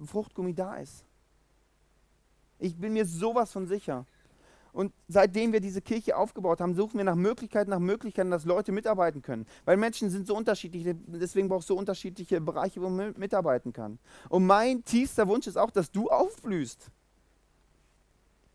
Fruchtgummi 0.04 0.54
da 0.54 0.76
ist. 0.76 1.04
Ich 2.62 2.76
bin 2.76 2.92
mir 2.92 3.04
sowas 3.04 3.50
von 3.50 3.66
sicher. 3.66 4.06
Und 4.72 4.92
seitdem 5.08 5.52
wir 5.52 5.60
diese 5.60 5.82
Kirche 5.82 6.16
aufgebaut 6.16 6.60
haben, 6.60 6.74
suchen 6.74 6.96
wir 6.96 7.04
nach 7.04 7.16
Möglichkeiten, 7.16 7.70
nach 7.70 7.78
Möglichkeiten, 7.78 8.30
dass 8.30 8.46
Leute 8.46 8.72
mitarbeiten 8.72 9.20
können. 9.20 9.46
Weil 9.64 9.76
Menschen 9.76 10.08
sind 10.08 10.26
so 10.26 10.34
unterschiedlich, 10.34 10.94
deswegen 11.08 11.48
brauchst 11.48 11.68
du 11.68 11.74
so 11.74 11.78
unterschiedliche 11.78 12.40
Bereiche, 12.40 12.80
wo 12.80 12.88
man 12.88 13.14
mitarbeiten 13.18 13.72
kann. 13.72 13.98
Und 14.30 14.46
mein 14.46 14.82
tiefster 14.84 15.28
Wunsch 15.28 15.46
ist 15.46 15.58
auch, 15.58 15.70
dass 15.70 15.90
du 15.90 16.08
aufblühst. 16.08 16.90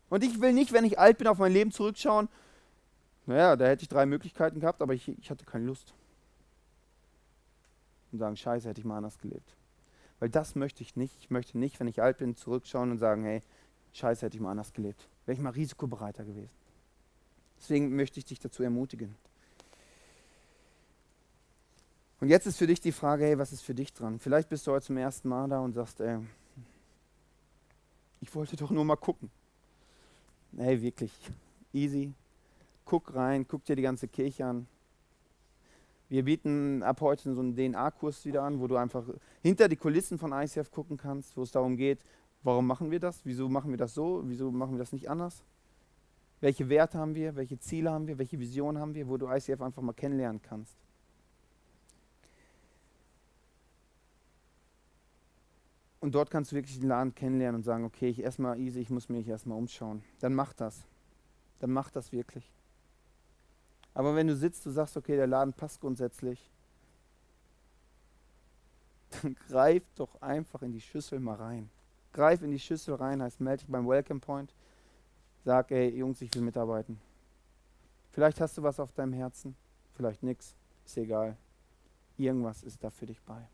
Und 0.08 0.24
ich 0.24 0.40
will 0.40 0.54
nicht, 0.54 0.72
wenn 0.72 0.84
ich 0.84 0.98
alt 0.98 1.18
bin, 1.18 1.28
auf 1.28 1.38
mein 1.38 1.52
Leben 1.52 1.70
zurückschauen, 1.70 2.28
naja, 3.26 3.56
da 3.56 3.66
hätte 3.66 3.82
ich 3.82 3.88
drei 3.88 4.06
Möglichkeiten 4.06 4.58
gehabt, 4.58 4.80
aber 4.80 4.94
ich, 4.94 5.06
ich 5.06 5.30
hatte 5.30 5.44
keine 5.44 5.66
Lust. 5.66 5.92
Und 8.10 8.18
sagen, 8.18 8.36
scheiße, 8.36 8.66
hätte 8.66 8.80
ich 8.80 8.86
mal 8.86 8.96
anders 8.96 9.18
gelebt. 9.18 9.54
Weil 10.18 10.30
das 10.30 10.54
möchte 10.54 10.82
ich 10.82 10.96
nicht. 10.96 11.14
Ich 11.20 11.30
möchte 11.30 11.58
nicht, 11.58 11.78
wenn 11.78 11.86
ich 11.86 12.02
alt 12.02 12.18
bin, 12.18 12.34
zurückschauen 12.34 12.90
und 12.90 12.98
sagen, 12.98 13.22
hey, 13.22 13.42
scheiße, 13.92 14.26
hätte 14.26 14.36
ich 14.36 14.42
mal 14.42 14.50
anders 14.50 14.72
gelebt 14.72 15.08
wäre 15.28 15.36
ich 15.36 15.42
mal 15.42 15.50
risikobereiter 15.50 16.24
gewesen. 16.24 16.48
Deswegen 17.58 17.94
möchte 17.94 18.18
ich 18.18 18.24
dich 18.24 18.38
dazu 18.38 18.62
ermutigen. 18.62 19.14
Und 22.18 22.28
jetzt 22.28 22.46
ist 22.46 22.56
für 22.56 22.66
dich 22.66 22.80
die 22.80 22.92
Frage, 22.92 23.24
hey, 23.24 23.38
was 23.38 23.52
ist 23.52 23.60
für 23.60 23.74
dich 23.74 23.92
dran? 23.92 24.18
Vielleicht 24.20 24.48
bist 24.48 24.66
du 24.66 24.72
heute 24.72 24.86
zum 24.86 24.96
ersten 24.96 25.28
Mal 25.28 25.46
da 25.48 25.60
und 25.60 25.74
sagst, 25.74 26.00
ey, 26.00 26.18
ich 28.22 28.34
wollte 28.34 28.56
doch 28.56 28.70
nur 28.70 28.86
mal 28.86 28.96
gucken. 28.96 29.30
Hey, 30.56 30.80
wirklich, 30.80 31.12
easy. 31.74 32.14
guck 32.86 33.14
rein, 33.14 33.46
guck 33.46 33.66
dir 33.66 33.76
die 33.76 33.82
ganze 33.82 34.08
Kirche 34.08 34.46
an. 34.46 34.66
Wir 36.08 36.24
bieten 36.24 36.82
ab 36.82 37.02
heute 37.02 37.34
so 37.34 37.40
einen 37.40 37.54
DNA-Kurs 37.54 38.24
wieder 38.24 38.44
an, 38.44 38.60
wo 38.60 38.66
du 38.66 38.76
einfach 38.76 39.04
hinter 39.42 39.68
die 39.68 39.76
Kulissen 39.76 40.18
von 40.18 40.32
ICF 40.32 40.70
gucken 40.70 40.96
kannst, 40.96 41.36
wo 41.36 41.42
es 41.42 41.50
darum 41.50 41.76
geht, 41.76 41.98
warum 42.48 42.66
machen 42.66 42.90
wir 42.90 42.98
das, 42.98 43.20
wieso 43.24 43.48
machen 43.48 43.70
wir 43.70 43.76
das 43.76 43.94
so, 43.94 44.22
wieso 44.24 44.50
machen 44.50 44.72
wir 44.72 44.78
das 44.78 44.92
nicht 44.92 45.10
anders, 45.10 45.42
welche 46.40 46.68
Werte 46.68 46.98
haben 46.98 47.14
wir, 47.14 47.36
welche 47.36 47.58
Ziele 47.58 47.90
haben 47.90 48.06
wir, 48.06 48.18
welche 48.18 48.38
Vision 48.38 48.78
haben 48.78 48.94
wir, 48.94 49.06
wo 49.08 49.16
du 49.16 49.28
ICF 49.28 49.60
einfach 49.60 49.82
mal 49.82 49.92
kennenlernen 49.92 50.40
kannst. 50.40 50.76
Und 56.00 56.14
dort 56.14 56.30
kannst 56.30 56.52
du 56.52 56.56
wirklich 56.56 56.78
den 56.78 56.88
Laden 56.88 57.14
kennenlernen 57.14 57.56
und 57.56 57.64
sagen, 57.64 57.84
okay, 57.84 58.08
ich 58.08 58.20
erstmal 58.20 58.58
easy, 58.58 58.80
ich 58.80 58.88
muss 58.88 59.08
mich 59.08 59.26
erstmal 59.26 59.58
umschauen. 59.58 60.02
Dann 60.20 60.32
mach 60.32 60.52
das. 60.52 60.84
Dann 61.58 61.72
mach 61.72 61.90
das 61.90 62.12
wirklich. 62.12 62.50
Aber 63.94 64.14
wenn 64.14 64.28
du 64.28 64.36
sitzt, 64.36 64.64
du 64.64 64.70
sagst, 64.70 64.96
okay, 64.96 65.16
der 65.16 65.26
Laden 65.26 65.52
passt 65.52 65.80
grundsätzlich, 65.80 66.48
dann 69.10 69.34
greif 69.48 69.82
doch 69.96 70.22
einfach 70.22 70.62
in 70.62 70.72
die 70.72 70.80
Schüssel 70.80 71.18
mal 71.18 71.34
rein. 71.34 71.68
Greif 72.12 72.42
in 72.42 72.50
die 72.50 72.58
Schüssel 72.58 72.94
rein, 72.94 73.22
heißt 73.22 73.40
melde 73.40 73.64
dich 73.64 73.70
beim 73.70 73.86
Welcome 73.86 74.20
Point. 74.20 74.54
Sag, 75.44 75.70
ey 75.70 75.96
Jungs, 75.96 76.20
ich 76.20 76.34
will 76.34 76.42
mitarbeiten. 76.42 77.00
Vielleicht 78.10 78.40
hast 78.40 78.58
du 78.58 78.62
was 78.62 78.80
auf 78.80 78.92
deinem 78.92 79.12
Herzen, 79.12 79.54
vielleicht 79.94 80.22
nichts, 80.22 80.56
ist 80.84 80.96
egal. 80.96 81.36
Irgendwas 82.16 82.62
ist 82.62 82.82
da 82.82 82.90
für 82.90 83.06
dich 83.06 83.20
bei. 83.22 83.48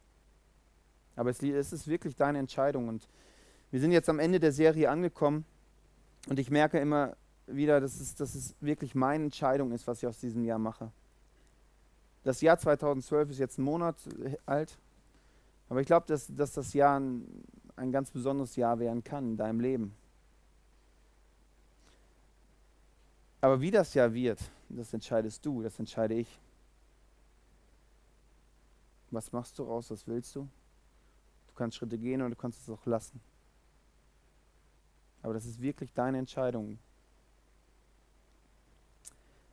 Aber 1.16 1.30
es, 1.30 1.42
es 1.42 1.72
ist 1.72 1.86
wirklich 1.86 2.16
deine 2.16 2.38
Entscheidung. 2.38 2.88
Und 2.88 3.08
wir 3.70 3.80
sind 3.80 3.92
jetzt 3.92 4.08
am 4.08 4.18
Ende 4.18 4.40
der 4.40 4.52
Serie 4.52 4.90
angekommen 4.90 5.44
und 6.28 6.38
ich 6.38 6.50
merke 6.50 6.78
immer 6.78 7.16
wieder, 7.46 7.80
dass 7.80 8.00
es, 8.00 8.14
dass 8.14 8.34
es 8.34 8.54
wirklich 8.60 8.94
meine 8.94 9.24
Entscheidung 9.24 9.72
ist, 9.72 9.86
was 9.86 9.98
ich 9.98 10.06
aus 10.06 10.18
diesem 10.18 10.44
Jahr 10.44 10.58
mache. 10.58 10.90
Das 12.22 12.40
Jahr 12.40 12.58
2012 12.58 13.30
ist 13.30 13.38
jetzt 13.38 13.58
ein 13.58 13.64
Monat 13.64 13.96
alt, 14.46 14.78
aber 15.68 15.80
ich 15.80 15.86
glaube, 15.86 16.06
dass, 16.06 16.34
dass 16.34 16.52
das 16.52 16.72
Jahr 16.72 16.98
ein, 16.98 17.26
ein 17.76 17.92
ganz 17.92 18.10
besonderes 18.10 18.56
Jahr 18.56 18.78
werden 18.78 19.02
kann 19.02 19.30
in 19.30 19.37
deinem 19.37 19.60
Leben. 19.60 19.94
Aber 23.40 23.60
wie 23.60 23.70
das 23.70 23.92
Jahr 23.94 24.12
wird, 24.14 24.40
das 24.68 24.92
entscheidest 24.94 25.44
du, 25.44 25.62
das 25.62 25.78
entscheide 25.78 26.14
ich. 26.14 26.40
Was 29.10 29.32
machst 29.32 29.58
du 29.58 29.64
raus, 29.64 29.90
was 29.90 30.06
willst 30.06 30.34
du? 30.34 30.48
Du 31.48 31.54
kannst 31.54 31.76
Schritte 31.76 31.98
gehen 31.98 32.22
und 32.22 32.30
du 32.30 32.37
kannst 32.37 32.62
es 32.62 32.68
auch 32.70 32.87
lassen. 32.87 33.20
Aber 35.22 35.34
das 35.34 35.46
ist 35.46 35.60
wirklich 35.60 35.92
deine 35.92 36.18
Entscheidung. 36.18 36.78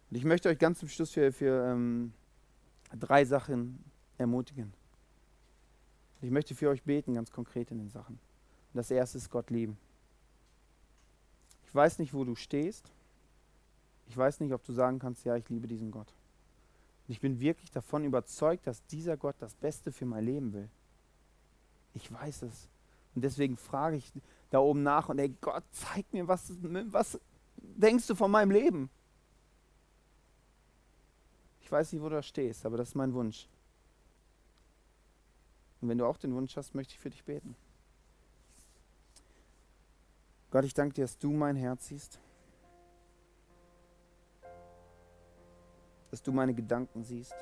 Und 0.10 0.18
ich 0.18 0.26
möchte 0.26 0.50
euch 0.50 0.58
ganz 0.58 0.80
zum 0.80 0.90
Schluss 0.90 1.12
für, 1.12 1.32
für 1.32 1.72
ähm, 1.72 2.14
drei 2.98 3.24
Sachen 3.24 3.84
ermutigen. 4.18 4.74
Ich 6.22 6.30
möchte 6.30 6.56
für 6.56 6.70
euch 6.70 6.84
beten, 6.84 7.16
ganz 7.16 7.32
konkret 7.32 7.72
in 7.72 7.80
den 7.80 7.90
Sachen. 7.90 8.16
Und 8.16 8.78
das 8.78 8.92
erste 8.92 9.18
ist 9.18 9.30
Gott 9.30 9.50
lieben. 9.50 9.78
Ich 11.66 11.74
weiß 11.74 12.00
nicht, 12.00 12.14
wo 12.14 12.24
du 12.24 12.36
stehst. 12.36 12.92
Ich 14.08 14.16
weiß 14.16 14.40
nicht, 14.40 14.54
ob 14.54 14.64
du 14.66 14.74
sagen 14.74 15.00
kannst, 15.00 15.26
ja, 15.26 15.36
ich 15.36 15.50
liebe 15.50 15.68
diesen 15.68 15.90
Gott. 15.90 16.14
Und 17.08 17.14
ich 17.14 17.22
bin 17.22 17.40
wirklich 17.40 17.72
davon 17.72 18.04
überzeugt, 18.04 18.68
dass 18.68 18.86
dieser 18.88 19.18
Gott 19.18 19.36
das 19.40 19.56
Beste 19.56 19.92
für 19.92 20.06
mein 20.06 20.26
Leben 20.26 20.54
will. 20.54 20.70
Ich 21.94 22.12
weiß 22.12 22.44
es. 22.44 22.68
Und 23.16 23.24
deswegen 23.24 23.58
frage 23.58 23.98
ich 23.98 24.12
da 24.50 24.60
oben 24.60 24.84
nach 24.84 25.10
und 25.10 25.20
ey 25.20 25.34
Gott, 25.42 25.64
zeig 25.72 26.12
mir, 26.14 26.28
was, 26.28 26.54
was 26.62 27.20
denkst 27.58 28.08
du 28.08 28.16
von 28.16 28.32
meinem 28.32 28.52
Leben? 28.52 28.90
Ich 31.62 31.72
weiß 31.72 31.92
nicht, 31.94 32.02
wo 32.02 32.10
du 32.10 32.22
stehst, 32.22 32.66
aber 32.66 32.78
das 32.78 32.90
ist 32.90 32.96
mein 32.96 33.14
Wunsch. 33.14 33.48
Und 35.82 35.90
wenn 35.90 35.98
du 35.98 36.06
auch 36.06 36.18
den 36.18 36.36
Wunsch 36.36 36.56
hast, 36.56 36.76
möchte 36.76 36.94
ich 36.94 37.00
für 37.00 37.10
dich 37.10 37.24
beten. 37.24 37.56
Gott, 40.52 40.66
ich 40.66 40.74
danke 40.74 40.94
dir, 40.94 41.04
dass 41.04 41.18
du 41.18 41.32
mein 41.32 41.56
Herz 41.56 41.88
siehst. 41.88 42.20
Dass 46.12 46.22
du 46.22 46.32
meine 46.32 46.54
Gedanken 46.54 47.04
siehst. 47.04 47.34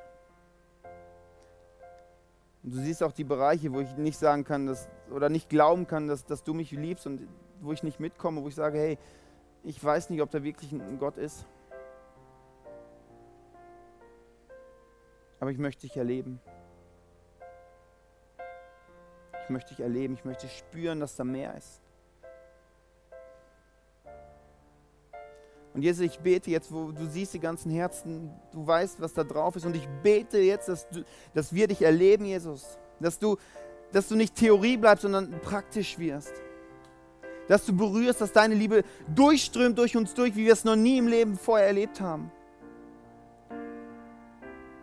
Und 2.63 2.75
du 2.75 2.77
siehst 2.77 3.01
auch 3.03 3.11
die 3.11 3.23
Bereiche, 3.23 3.73
wo 3.73 3.79
ich 3.79 3.97
nicht 3.97 4.19
sagen 4.19 4.43
kann, 4.43 4.67
dass, 4.67 4.89
oder 5.09 5.29
nicht 5.29 5.49
glauben 5.49 5.87
kann, 5.87 6.07
dass, 6.07 6.23
dass 6.25 6.43
du 6.43 6.53
mich 6.53 6.71
liebst 6.71 7.07
und 7.07 7.27
wo 7.61 7.73
ich 7.73 7.83
nicht 7.83 7.99
mitkomme, 7.99 8.43
wo 8.43 8.47
ich 8.47 8.55
sage, 8.55 8.77
hey, 8.77 8.97
ich 9.63 9.83
weiß 9.83 10.09
nicht, 10.11 10.21
ob 10.21 10.29
da 10.29 10.43
wirklich 10.43 10.71
ein 10.71 10.99
Gott 10.99 11.17
ist. 11.17 11.45
Aber 15.39 15.51
ich 15.51 15.57
möchte 15.57 15.81
dich 15.81 15.97
erleben. 15.97 16.39
Ich 19.49 19.51
möchte 19.51 19.69
dich 19.73 19.79
erleben, 19.79 20.13
ich 20.13 20.25
möchte 20.25 20.47
spüren, 20.47 20.99
dass 20.99 21.15
da 21.15 21.23
mehr 21.23 21.57
ist. 21.57 21.81
Und 25.73 25.81
Jesus, 25.81 26.05
ich 26.05 26.19
bete 26.19 26.51
jetzt, 26.51 26.71
wo 26.71 26.91
du 26.91 27.07
siehst 27.07 27.33
die 27.33 27.39
ganzen 27.39 27.71
Herzen, 27.71 28.29
du 28.51 28.67
weißt, 28.67 29.01
was 29.01 29.11
da 29.15 29.23
drauf 29.23 29.55
ist. 29.55 29.65
Und 29.65 29.75
ich 29.75 29.87
bete 30.03 30.37
jetzt, 30.37 30.69
dass, 30.69 30.87
du, 30.89 31.03
dass 31.33 31.51
wir 31.51 31.67
dich 31.67 31.81
erleben, 31.81 32.25
Jesus. 32.25 32.77
Dass 32.99 33.17
du, 33.17 33.37
dass 33.91 34.07
du 34.07 34.15
nicht 34.15 34.35
Theorie 34.35 34.77
bleibst, 34.77 35.01
sondern 35.01 35.31
praktisch 35.41 35.97
wirst. 35.97 36.33
Dass 37.47 37.65
du 37.65 37.75
berührst, 37.75 38.21
dass 38.21 38.31
deine 38.31 38.53
Liebe 38.53 38.83
durchströmt 39.15 39.79
durch 39.79 39.97
uns 39.97 40.13
durch, 40.13 40.35
wie 40.35 40.45
wir 40.45 40.53
es 40.53 40.63
noch 40.63 40.75
nie 40.75 40.99
im 40.99 41.07
Leben 41.07 41.39
vorher 41.39 41.65
erlebt 41.65 42.01
haben. 42.01 42.31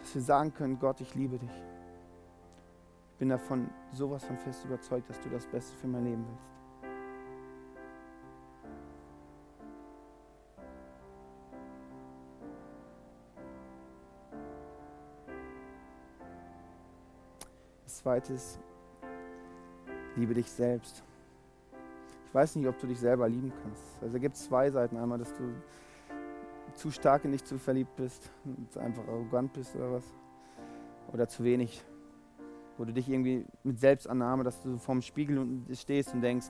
Dass 0.01 0.13
wir 0.13 0.23
sagen 0.23 0.53
können, 0.53 0.77
Gott, 0.81 1.01
ich 1.01 1.15
liebe 1.15 1.39
dich. 1.39 1.53
Bin 3.19 3.29
davon 3.31 3.71
sowas 3.93 4.25
von 4.25 4.37
fest 4.37 4.65
überzeugt, 4.65 5.09
dass 5.09 5.21
du 5.21 5.31
das 5.31 5.47
Beste 5.47 5.75
für 5.77 5.87
mein 5.87 6.05
Leben 6.05 6.25
willst. 6.29 6.57
zweites, 18.07 18.61
liebe 20.15 20.33
dich 20.33 20.49
selbst. 20.49 21.03
Ich 22.27 22.35
weiß 22.35 22.55
nicht, 22.55 22.69
ob 22.69 22.79
du 22.79 22.87
dich 22.87 23.01
selber 23.01 23.29
lieben 23.29 23.53
kannst. 23.63 23.83
Also 24.01 24.21
gibt 24.21 24.37
es 24.37 24.45
zwei 24.45 24.71
Seiten. 24.71 24.97
Einmal, 24.97 25.19
dass 25.19 25.35
du 25.35 25.43
zu 26.75 26.93
stark 26.93 27.25
in 27.25 27.33
dich 27.33 27.45
zu 27.45 27.59
verliebt 27.59 27.97
bist 27.97 28.31
und 28.45 28.79
einfach 28.79 29.09
arrogant 29.09 29.53
bist 29.55 29.75
oder 29.75 29.95
was. 29.95 30.05
Oder 31.13 31.27
zu 31.27 31.43
wenig. 31.43 31.85
Wo 32.77 32.85
du 32.85 32.93
dich 32.93 33.09
irgendwie 33.09 33.47
mit 33.63 33.79
Selbstannahme, 33.79 34.45
dass 34.45 34.63
du 34.63 34.79
vorm 34.79 35.03
Spiegel 35.03 35.47
stehst 35.73 36.13
und 36.13 36.21
denkst, 36.21 36.47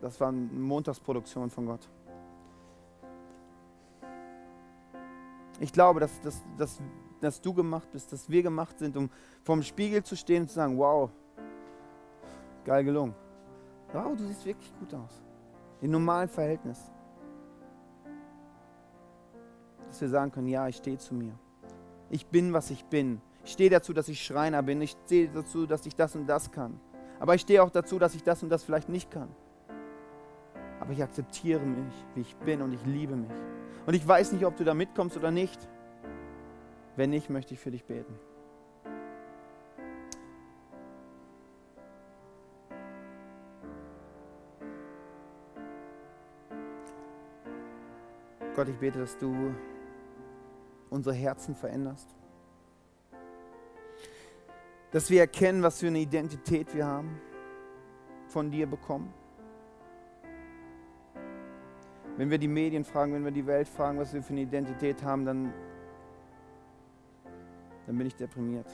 das 0.00 0.20
war 0.20 0.28
eine 0.28 0.40
Montagsproduktion 0.40 1.50
von 1.50 1.66
Gott. 1.66 1.88
Ich 5.60 5.72
glaube, 5.72 5.98
dass, 5.98 6.20
dass, 6.20 6.42
dass 6.56 6.80
dass 7.20 7.40
du 7.40 7.52
gemacht 7.52 7.90
bist, 7.92 8.12
dass 8.12 8.28
wir 8.28 8.42
gemacht 8.42 8.78
sind, 8.78 8.96
um 8.96 9.10
vorm 9.42 9.62
Spiegel 9.62 10.02
zu 10.02 10.16
stehen 10.16 10.42
und 10.42 10.48
zu 10.48 10.54
sagen, 10.54 10.78
wow, 10.78 11.10
geil 12.64 12.84
gelungen. 12.84 13.14
Wow, 13.92 14.16
du 14.16 14.24
siehst 14.24 14.44
wirklich 14.44 14.72
gut 14.78 14.92
aus. 14.94 15.22
In 15.80 15.90
normalen 15.90 16.28
Verhältnis. 16.28 16.90
Dass 19.86 20.00
wir 20.00 20.08
sagen 20.08 20.30
können, 20.30 20.48
ja, 20.48 20.68
ich 20.68 20.76
stehe 20.76 20.98
zu 20.98 21.14
mir. 21.14 21.32
Ich 22.10 22.26
bin, 22.26 22.52
was 22.52 22.70
ich 22.70 22.84
bin. 22.84 23.20
Ich 23.48 23.54
stehe 23.54 23.70
dazu, 23.70 23.94
dass 23.94 24.08
ich 24.08 24.22
Schreiner 24.22 24.62
bin. 24.62 24.82
Ich 24.82 24.94
stehe 25.06 25.26
dazu, 25.26 25.64
dass 25.64 25.86
ich 25.86 25.96
das 25.96 26.14
und 26.14 26.26
das 26.26 26.50
kann. 26.50 26.78
Aber 27.18 27.34
ich 27.34 27.40
stehe 27.40 27.62
auch 27.62 27.70
dazu, 27.70 27.98
dass 27.98 28.14
ich 28.14 28.22
das 28.22 28.42
und 28.42 28.50
das 28.50 28.62
vielleicht 28.62 28.90
nicht 28.90 29.10
kann. 29.10 29.30
Aber 30.80 30.92
ich 30.92 31.02
akzeptiere 31.02 31.64
mich, 31.64 31.94
wie 32.14 32.20
ich 32.20 32.36
bin 32.36 32.60
und 32.60 32.74
ich 32.74 32.84
liebe 32.84 33.16
mich. 33.16 33.32
Und 33.86 33.94
ich 33.94 34.06
weiß 34.06 34.32
nicht, 34.32 34.44
ob 34.44 34.58
du 34.58 34.64
da 34.64 34.74
mitkommst 34.74 35.16
oder 35.16 35.30
nicht. 35.30 35.66
Wenn 36.94 37.08
nicht, 37.08 37.30
möchte 37.30 37.54
ich 37.54 37.60
für 37.60 37.70
dich 37.70 37.86
beten. 37.86 38.14
Gott, 48.54 48.68
ich 48.68 48.76
bete, 48.76 48.98
dass 48.98 49.16
du 49.16 49.54
unsere 50.90 51.14
Herzen 51.14 51.54
veränderst. 51.54 52.17
Dass 54.90 55.10
wir 55.10 55.20
erkennen, 55.20 55.62
was 55.62 55.80
für 55.80 55.88
eine 55.88 55.98
Identität 55.98 56.74
wir 56.74 56.86
haben, 56.86 57.20
von 58.26 58.50
dir 58.50 58.66
bekommen. 58.66 59.12
Wenn 62.16 62.30
wir 62.30 62.38
die 62.38 62.48
Medien 62.48 62.84
fragen, 62.84 63.14
wenn 63.14 63.24
wir 63.24 63.30
die 63.30 63.46
Welt 63.46 63.68
fragen, 63.68 63.98
was 63.98 64.12
wir 64.12 64.22
für 64.22 64.32
eine 64.32 64.42
Identität 64.42 65.02
haben, 65.02 65.24
dann 65.24 65.52
dann 67.88 67.96
bin 67.96 68.06
ich 68.06 68.16
deprimiert. 68.16 68.66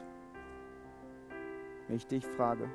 Wenn 1.87 1.95
ich 1.95 2.07
dich 2.09 2.27
frage, 2.27 2.69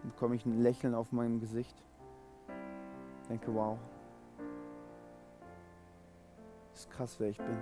dann 0.00 0.10
bekomme 0.10 0.36
ich 0.36 0.46
ein 0.46 0.62
Lächeln 0.62 0.94
auf 0.94 1.12
meinem 1.12 1.38
Gesicht. 1.38 1.76
Denke, 3.28 3.54
wow, 3.54 3.78
ist 6.72 6.90
krass, 6.90 7.16
wer 7.20 7.28
ich 7.28 7.36
bin. 7.36 7.58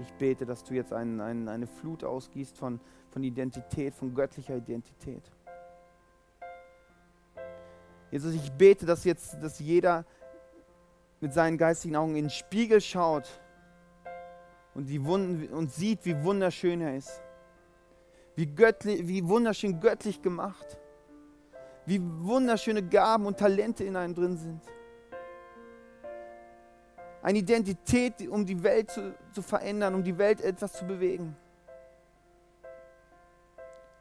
Ich 0.00 0.12
bete, 0.14 0.44
dass 0.44 0.64
du 0.64 0.74
jetzt 0.74 0.92
ein, 0.92 1.20
ein, 1.20 1.48
eine 1.48 1.66
Flut 1.66 2.04
ausgießt 2.04 2.56
von, 2.56 2.80
von 3.10 3.22
Identität, 3.22 3.94
von 3.94 4.14
göttlicher 4.14 4.56
Identität. 4.56 5.22
Jesus, 8.10 8.34
ich 8.34 8.52
bete, 8.52 8.86
dass 8.86 9.04
jetzt, 9.04 9.42
dass 9.42 9.58
jeder 9.58 10.04
mit 11.20 11.32
seinen 11.32 11.58
geistigen 11.58 11.96
Augen 11.96 12.16
in 12.16 12.24
den 12.24 12.30
Spiegel 12.30 12.80
schaut 12.80 13.40
und, 14.74 14.86
die 14.86 15.04
Wunden, 15.04 15.52
und 15.52 15.72
sieht, 15.72 16.04
wie 16.04 16.22
wunderschön 16.22 16.80
er 16.80 16.96
ist. 16.96 17.22
Wie, 18.36 18.46
göttlich, 18.46 19.06
wie 19.06 19.26
wunderschön 19.26 19.80
göttlich 19.80 20.20
gemacht. 20.20 20.78
Wie 21.86 22.00
wunderschöne 22.02 22.82
Gaben 22.82 23.26
und 23.26 23.38
Talente 23.38 23.84
in 23.84 23.96
einem 23.96 24.14
drin 24.14 24.36
sind. 24.36 24.60
Eine 27.24 27.38
Identität, 27.38 28.28
um 28.28 28.44
die 28.44 28.62
Welt 28.62 28.90
zu, 28.90 29.14
zu 29.32 29.40
verändern, 29.40 29.94
um 29.94 30.04
die 30.04 30.18
Welt 30.18 30.42
etwas 30.42 30.74
zu 30.74 30.84
bewegen. 30.84 31.34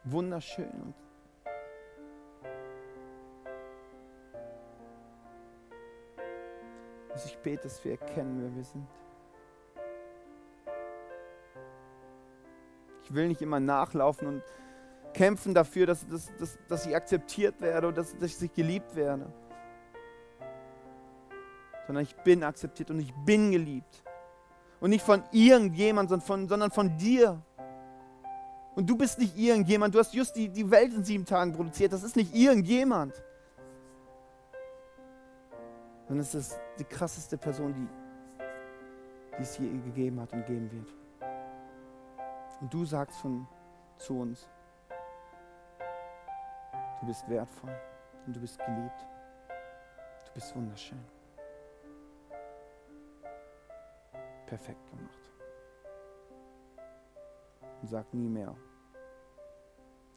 Wunderschön. 0.04 0.70
Und 0.70 0.94
Also 7.14 7.28
ich 7.28 7.38
bete, 7.38 7.64
dass 7.64 7.86
wir 7.86 7.92
erkennen, 7.92 8.42
wer 8.42 8.56
wir 8.56 8.64
sind. 8.64 8.88
Ich 13.04 13.14
will 13.14 13.28
nicht 13.28 13.42
immer 13.42 13.60
nachlaufen 13.60 14.28
und 14.28 14.44
kämpfen 15.14 15.54
dafür, 15.54 15.86
dass, 15.86 16.06
dass, 16.08 16.36
dass, 16.38 16.58
dass 16.68 16.86
ich 16.88 16.96
akzeptiert 16.96 17.62
werde 17.62 17.88
oder 17.88 17.98
dass, 17.98 18.18
dass 18.18 18.42
ich 18.42 18.54
geliebt 18.54 18.96
werde. 18.96 19.32
Sondern 21.94 22.06
ich 22.06 22.16
bin 22.24 22.44
akzeptiert 22.44 22.90
und 22.90 22.98
ich 22.98 23.14
bin 23.24 23.52
geliebt. 23.52 24.04
Und 24.80 24.90
nicht 24.90 25.06
von 25.06 25.22
irgendjemand, 25.32 26.10
sondern 26.10 26.26
von, 26.26 26.48
sondern 26.48 26.72
von 26.72 26.98
dir. 26.98 27.40
Und 28.74 28.90
du 28.90 28.98
bist 28.98 29.20
nicht 29.20 29.38
irgendjemand. 29.38 29.94
Du 29.94 30.00
hast 30.00 30.12
just 30.12 30.36
die, 30.36 30.50
die 30.50 30.72
Welt 30.72 30.92
in 30.92 31.04
sieben 31.04 31.24
Tagen 31.24 31.54
produziert. 31.54 31.94
Das 31.94 32.02
ist 32.02 32.16
nicht 32.16 32.34
irgendjemand. 32.34 33.14
Sondern 36.08 36.22
es 36.22 36.34
ist 36.34 36.60
die 36.80 36.84
krasseste 36.84 37.38
Person, 37.38 37.76
die, 37.76 37.88
die 39.38 39.44
es 39.44 39.56
je 39.60 39.70
gegeben 39.70 40.20
hat 40.20 40.34
und 40.34 40.48
geben 40.48 40.72
wird. 40.72 40.92
Und 42.60 42.74
du 42.74 42.86
sagst 42.86 43.20
von, 43.20 43.48
zu 44.00 44.20
uns, 44.20 44.50
du 47.02 47.06
bist 47.06 47.30
wertvoll 47.30 47.80
und 48.26 48.36
du 48.36 48.40
bist 48.40 48.58
geliebt. 48.58 49.06
Du 50.26 50.34
bist 50.34 50.56
wunderschön. 50.56 51.23
Perfekt 54.54 54.88
gemacht. 54.92 55.32
Und 57.82 57.88
sag 57.88 58.14
nie 58.14 58.30
mehr, 58.30 58.56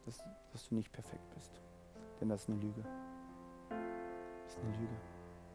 dass, 0.05 0.23
dass 0.51 0.69
du 0.69 0.75
nicht 0.75 0.91
perfekt 0.91 1.27
bist. 1.33 1.59
Denn 2.21 2.29
das 2.29 2.43
ist 2.43 2.49
eine 2.49 2.59
Lüge. 2.59 2.83
Das 4.43 4.53
ist 4.53 4.59
eine 4.59 4.77
Lüge. 4.77 4.95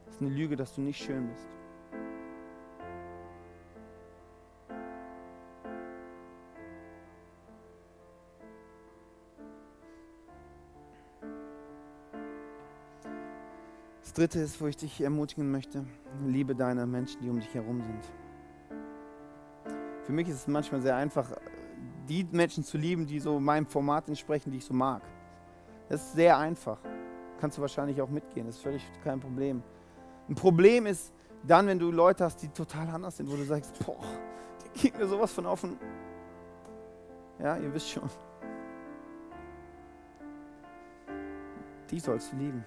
Das 0.04 0.14
ist 0.16 0.20
eine 0.20 0.30
Lüge, 0.30 0.56
dass 0.56 0.74
du 0.74 0.80
nicht 0.80 1.00
schön 1.00 1.28
bist. 1.28 1.46
Das 14.00 14.12
dritte 14.12 14.40
ist, 14.40 14.60
wo 14.60 14.66
ich 14.66 14.76
dich 14.76 15.00
ermutigen 15.00 15.52
möchte, 15.52 15.86
liebe 16.26 16.56
deine 16.56 16.84
Menschen, 16.84 17.22
die 17.22 17.30
um 17.30 17.38
dich 17.38 17.54
herum 17.54 17.80
sind. 17.80 18.21
Für 20.12 20.16
mich 20.16 20.28
ist 20.28 20.40
es 20.40 20.46
manchmal 20.46 20.82
sehr 20.82 20.94
einfach, 20.94 21.26
die 22.06 22.26
Menschen 22.32 22.62
zu 22.62 22.76
lieben, 22.76 23.06
die 23.06 23.18
so 23.18 23.40
meinem 23.40 23.64
Format 23.64 24.08
entsprechen, 24.08 24.50
die 24.50 24.58
ich 24.58 24.64
so 24.66 24.74
mag. 24.74 25.00
Das 25.88 26.02
ist 26.02 26.12
sehr 26.12 26.36
einfach. 26.36 26.76
Kannst 27.40 27.56
du 27.56 27.62
wahrscheinlich 27.62 27.98
auch 28.02 28.10
mitgehen, 28.10 28.44
das 28.46 28.56
ist 28.56 28.62
völlig 28.62 28.82
kein 29.02 29.20
Problem. 29.20 29.62
Ein 30.28 30.34
Problem 30.34 30.84
ist 30.84 31.14
dann, 31.44 31.66
wenn 31.66 31.78
du 31.78 31.90
Leute 31.90 32.24
hast, 32.24 32.42
die 32.42 32.48
total 32.48 32.88
anders 32.90 33.16
sind, 33.16 33.32
wo 33.32 33.36
du 33.36 33.44
sagst, 33.44 33.72
boah, 33.86 34.04
die 34.62 34.80
geht 34.80 34.98
mir 34.98 35.06
sowas 35.06 35.32
von 35.32 35.46
offen. 35.46 35.78
Ja, 37.38 37.56
ihr 37.56 37.72
wisst 37.72 37.88
schon. 37.88 38.10
Die 41.90 42.00
sollst 42.00 42.32
du 42.32 42.36
lieben. 42.36 42.66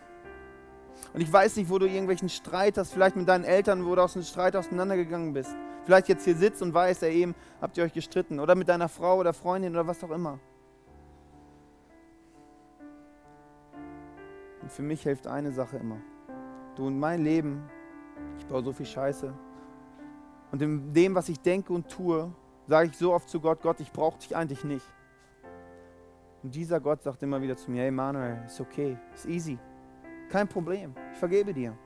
Und 1.13 1.21
ich 1.21 1.31
weiß 1.31 1.57
nicht, 1.57 1.69
wo 1.69 1.77
du 1.77 1.85
irgendwelchen 1.85 2.29
Streit 2.29 2.79
hast, 2.79 2.91
vielleicht 2.91 3.15
mit 3.15 3.29
deinen 3.29 3.43
Eltern, 3.43 3.85
wo 3.85 3.93
du 3.93 4.01
aus 4.01 4.15
einem 4.15 4.25
Streit 4.25 4.55
auseinandergegangen 4.55 5.31
bist. 5.31 5.55
Vielleicht 5.85 6.09
jetzt 6.09 6.25
hier 6.25 6.35
sitzt 6.35 6.61
und 6.63 6.73
weiß, 6.73 7.01
ja 7.01 7.09
eben, 7.09 7.35
habt 7.61 7.77
ihr 7.77 7.83
euch 7.83 7.93
gestritten. 7.93 8.39
Oder 8.39 8.55
mit 8.55 8.67
deiner 8.67 8.89
Frau 8.89 9.19
oder 9.19 9.33
Freundin 9.33 9.71
oder 9.73 9.85
was 9.85 10.03
auch 10.03 10.09
immer. 10.09 10.39
Und 14.61 14.71
für 14.71 14.81
mich 14.81 15.03
hilft 15.03 15.27
eine 15.27 15.51
Sache 15.51 15.77
immer. 15.77 15.97
Du 16.75 16.87
und 16.87 16.99
mein 16.99 17.23
Leben, 17.23 17.69
ich 18.39 18.47
baue 18.47 18.63
so 18.63 18.73
viel 18.73 18.87
Scheiße. 18.87 19.31
Und 20.51 20.61
in 20.61 20.91
dem, 20.91 21.13
was 21.13 21.29
ich 21.29 21.39
denke 21.39 21.71
und 21.71 21.87
tue, 21.87 22.33
sage 22.67 22.89
ich 22.89 22.97
so 22.97 23.13
oft 23.13 23.29
zu 23.29 23.39
Gott, 23.39 23.61
Gott, 23.61 23.79
ich 23.79 23.91
brauche 23.91 24.17
dich 24.17 24.35
eigentlich 24.35 24.63
nicht. 24.63 24.85
Und 26.41 26.55
dieser 26.55 26.79
Gott 26.79 27.03
sagt 27.03 27.21
immer 27.21 27.41
wieder 27.41 27.55
zu 27.57 27.69
mir, 27.69 27.83
hey 27.83 27.91
Manuel, 27.91 28.41
ist 28.45 28.59
okay, 28.59 28.97
ist 29.13 29.27
easy. 29.27 29.59
Kein 30.29 30.47
Problem. 30.47 30.95
Ich 31.13 31.19
vergebe 31.19 31.53
dir. 31.53 31.77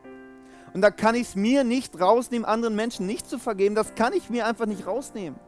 Und 0.74 0.82
da 0.82 0.92
kann 0.92 1.16
ich 1.16 1.30
es 1.30 1.36
mir 1.36 1.64
nicht 1.64 2.00
rausnehmen, 2.00 2.46
anderen 2.46 2.76
Menschen 2.76 3.06
nicht 3.06 3.28
zu 3.28 3.40
vergeben. 3.40 3.76
Das 3.76 3.96
kann 3.96 4.14
ich 4.14 4.30
mir 4.30 4.46
einfach 4.46 4.66
nicht 4.66 4.86
rausnehmen. 4.86 5.40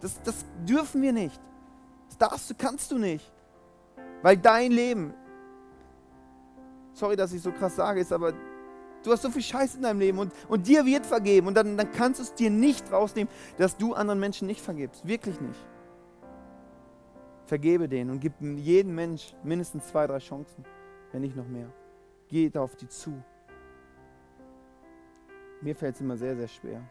Das, 0.00 0.20
das 0.22 0.44
dürfen 0.66 1.02
wir 1.02 1.12
nicht. 1.12 1.40
Das 2.08 2.18
darfst 2.18 2.50
du, 2.50 2.54
kannst 2.56 2.90
du 2.90 2.98
nicht. 2.98 3.30
Weil 4.22 4.36
dein 4.36 4.72
Leben, 4.72 5.14
sorry, 6.92 7.16
dass 7.16 7.32
ich 7.32 7.42
so 7.42 7.52
krass 7.52 7.76
sage, 7.76 8.00
ist 8.00 8.12
aber, 8.12 8.32
du 9.02 9.12
hast 9.12 9.22
so 9.22 9.30
viel 9.30 9.42
Scheiß 9.42 9.76
in 9.76 9.82
deinem 9.82 10.00
Leben 10.00 10.18
und, 10.18 10.32
und 10.48 10.66
dir 10.66 10.84
wird 10.84 11.06
vergeben. 11.06 11.46
Und 11.46 11.54
dann, 11.54 11.76
dann 11.76 11.90
kannst 11.92 12.20
du 12.20 12.24
es 12.24 12.34
dir 12.34 12.50
nicht 12.50 12.92
rausnehmen, 12.92 13.32
dass 13.56 13.76
du 13.76 13.94
anderen 13.94 14.20
Menschen 14.20 14.46
nicht 14.46 14.60
vergibst. 14.60 15.06
Wirklich 15.06 15.40
nicht. 15.40 15.58
Vergebe 17.46 17.88
denen 17.88 18.10
und 18.10 18.20
gib 18.20 18.34
jedem 18.40 18.94
Mensch 18.94 19.34
mindestens 19.42 19.86
zwei, 19.88 20.06
drei 20.06 20.18
Chancen, 20.18 20.64
wenn 21.12 21.22
nicht 21.22 21.34
noch 21.34 21.48
mehr 21.48 21.72
geht 22.28 22.56
auf 22.56 22.76
die 22.76 22.88
zu. 22.88 23.22
Mir 25.60 25.74
fällt 25.74 25.96
es 25.96 26.00
immer 26.00 26.16
sehr, 26.16 26.36
sehr 26.36 26.48
schwer. 26.48 26.82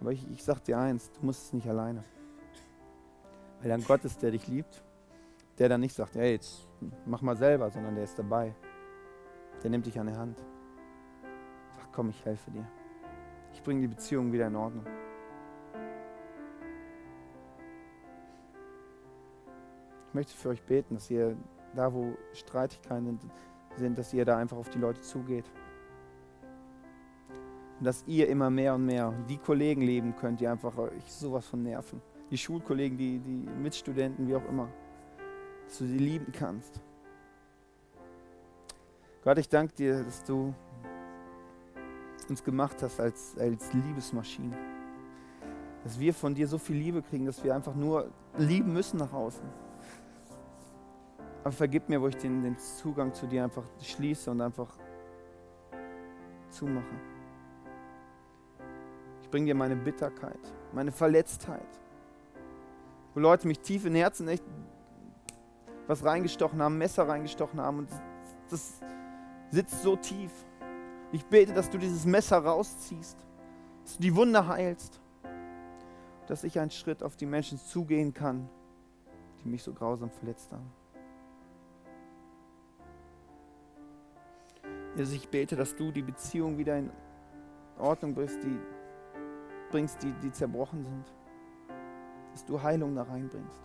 Aber 0.00 0.12
ich, 0.12 0.28
ich 0.30 0.42
sag 0.42 0.62
dir 0.64 0.78
eins, 0.78 1.10
du 1.12 1.24
musst 1.24 1.46
es 1.46 1.52
nicht 1.52 1.68
alleine. 1.68 2.02
Weil 3.60 3.70
dann 3.70 3.84
Gott 3.84 4.04
ist, 4.04 4.20
der 4.22 4.32
dich 4.32 4.48
liebt, 4.48 4.82
der 5.58 5.68
dann 5.68 5.80
nicht 5.80 5.94
sagt, 5.94 6.16
hey, 6.16 6.32
jetzt 6.32 6.68
mach 7.06 7.22
mal 7.22 7.36
selber, 7.36 7.70
sondern 7.70 7.94
der 7.94 8.04
ist 8.04 8.18
dabei. 8.18 8.54
Der 9.62 9.70
nimmt 9.70 9.86
dich 9.86 9.98
an 9.98 10.08
die 10.08 10.16
Hand. 10.16 10.38
Sagt, 11.76 11.92
komm, 11.92 12.10
ich 12.10 12.24
helfe 12.24 12.50
dir. 12.50 12.66
Ich 13.52 13.62
bringe 13.62 13.80
die 13.82 13.88
Beziehung 13.88 14.32
wieder 14.32 14.48
in 14.48 14.56
Ordnung. 14.56 14.84
Ich 20.08 20.14
möchte 20.14 20.36
für 20.36 20.50
euch 20.50 20.62
beten, 20.62 20.94
dass 20.94 21.08
ihr 21.10 21.36
da, 21.74 21.92
wo 21.94 22.14
Streitigkeiten 22.34 23.18
sind, 23.76 23.96
dass 23.96 24.12
ihr 24.12 24.24
da 24.24 24.36
einfach 24.36 24.58
auf 24.58 24.68
die 24.68 24.78
Leute 24.78 25.00
zugeht. 25.00 25.50
Und 27.78 27.86
dass 27.86 28.04
ihr 28.06 28.28
immer 28.28 28.50
mehr 28.50 28.74
und 28.74 28.86
mehr 28.86 29.12
die 29.28 29.38
Kollegen 29.38 29.82
leben 29.82 30.14
könnt, 30.16 30.40
die 30.40 30.46
einfach 30.46 30.76
euch 30.78 31.04
sowas 31.06 31.46
von 31.46 31.62
nerven. 31.62 32.00
Die 32.30 32.38
Schulkollegen, 32.38 32.96
die, 32.96 33.18
die 33.18 33.48
Mitstudenten, 33.60 34.28
wie 34.28 34.36
auch 34.36 34.48
immer. 34.48 34.68
Dass 35.66 35.78
du 35.78 35.86
sie 35.86 35.98
lieben 35.98 36.32
kannst. 36.32 36.80
Gott, 39.24 39.38
ich 39.38 39.48
danke 39.48 39.74
dir, 39.74 40.02
dass 40.02 40.24
du 40.24 40.54
uns 42.28 42.42
gemacht 42.42 42.82
hast 42.82 43.00
als, 43.00 43.36
als 43.38 43.72
Liebesmaschine. 43.72 44.56
Dass 45.84 45.98
wir 45.98 46.14
von 46.14 46.34
dir 46.34 46.46
so 46.46 46.58
viel 46.58 46.76
Liebe 46.76 47.02
kriegen, 47.02 47.26
dass 47.26 47.42
wir 47.42 47.54
einfach 47.54 47.74
nur 47.74 48.10
lieben 48.36 48.72
müssen 48.72 48.98
nach 48.98 49.12
außen. 49.12 49.44
Aber 51.44 51.52
vergib 51.52 51.88
mir, 51.88 52.00
wo 52.00 52.08
ich 52.08 52.16
den, 52.16 52.42
den 52.42 52.56
Zugang 52.58 53.12
zu 53.12 53.26
dir 53.26 53.44
einfach 53.44 53.64
schließe 53.80 54.30
und 54.30 54.40
einfach 54.40 54.68
zumache. 56.50 57.11
Ich 59.32 59.34
bringe 59.34 59.46
dir 59.46 59.54
meine 59.54 59.76
Bitterkeit, 59.76 60.52
meine 60.74 60.92
Verletztheit. 60.92 61.80
Wo 63.14 63.20
Leute 63.20 63.48
mich 63.48 63.60
tief 63.60 63.86
in 63.86 63.94
Herzen 63.94 64.28
echt 64.28 64.44
was 65.86 66.04
reingestochen 66.04 66.60
haben, 66.60 66.76
Messer 66.76 67.08
reingestochen 67.08 67.58
haben 67.58 67.78
und 67.78 67.88
das 68.50 68.82
sitzt 69.48 69.82
so 69.82 69.96
tief. 69.96 70.30
Ich 71.12 71.24
bete, 71.24 71.54
dass 71.54 71.70
du 71.70 71.78
dieses 71.78 72.04
Messer 72.04 72.44
rausziehst, 72.44 73.16
dass 73.84 73.96
du 73.96 74.02
die 74.02 74.14
Wunde 74.14 74.46
heilst, 74.46 75.00
dass 76.26 76.44
ich 76.44 76.60
einen 76.60 76.70
Schritt 76.70 77.02
auf 77.02 77.16
die 77.16 77.24
Menschen 77.24 77.56
zugehen 77.56 78.12
kann, 78.12 78.50
die 79.42 79.48
mich 79.48 79.62
so 79.62 79.72
grausam 79.72 80.10
verletzt 80.10 80.52
haben. 80.52 80.70
Jesus, 84.94 85.14
ich 85.14 85.26
bete, 85.26 85.56
dass 85.56 85.74
du 85.74 85.90
die 85.90 86.02
Beziehung 86.02 86.58
wieder 86.58 86.76
in 86.76 86.90
Ordnung 87.78 88.14
bringst, 88.14 88.42
die, 88.42 88.58
bringst, 89.72 90.02
die, 90.02 90.12
die 90.22 90.30
zerbrochen 90.30 90.84
sind. 90.84 91.12
Dass 92.30 92.44
du 92.44 92.62
Heilung 92.62 92.94
da 92.94 93.02
reinbringst. 93.02 93.60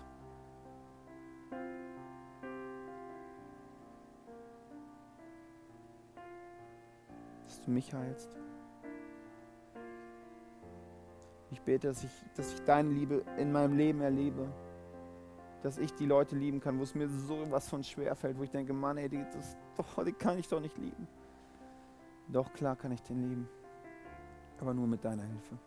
Dass 7.46 7.62
du 7.62 7.72
mich 7.72 7.94
heilst. 7.94 8.36
Ich 11.52 11.62
bete, 11.62 11.88
dass 11.88 12.04
ich, 12.04 12.12
dass 12.36 12.54
ich 12.54 12.64
deine 12.64 12.90
Liebe 12.90 13.24
in 13.38 13.52
meinem 13.52 13.78
Leben 13.78 14.02
erlebe. 14.02 14.48
Dass 15.62 15.78
ich 15.78 15.94
die 15.94 16.06
Leute 16.06 16.36
lieben 16.36 16.60
kann, 16.60 16.80
wo 16.80 16.84
es 16.84 16.96
mir 16.96 17.08
so 17.08 17.50
was 17.52 17.70
von 17.70 17.84
schwer 17.84 18.16
fällt, 18.16 18.38
wo 18.38 18.44
ich 18.44 18.52
denke, 18.52 18.74
Mann, 18.74 18.98
ey, 18.98 19.10
die, 19.10 19.24
das, 19.34 19.58
doch, 19.76 20.04
die 20.04 20.14
kann 20.14 20.38
ich 20.38 20.48
doch 20.48 20.60
nicht 20.60 20.78
lieben. 20.78 21.08
Doch, 22.30 22.52
klar 22.54 22.76
kann 22.76 22.92
ich 22.92 23.02
den 23.02 23.30
lieben. 23.30 23.50
Aber 24.60 24.74
nur 24.74 24.88
mit 24.88 25.04
deiner 25.04 25.24
Hilfe. 25.24 25.58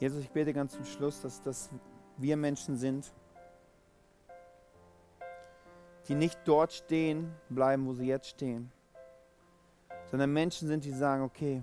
Jesus, 0.00 0.22
ich 0.22 0.30
bete 0.30 0.54
ganz 0.54 0.72
zum 0.72 0.86
Schluss, 0.86 1.20
dass, 1.20 1.42
dass 1.42 1.68
wir 2.16 2.34
Menschen 2.38 2.78
sind, 2.78 3.12
die 6.08 6.14
nicht 6.14 6.40
dort 6.46 6.72
stehen 6.72 7.30
bleiben, 7.50 7.86
wo 7.86 7.92
sie 7.92 8.06
jetzt 8.06 8.28
stehen, 8.28 8.72
sondern 10.10 10.32
Menschen 10.32 10.68
sind, 10.68 10.86
die 10.86 10.90
sagen, 10.90 11.22
okay, 11.22 11.62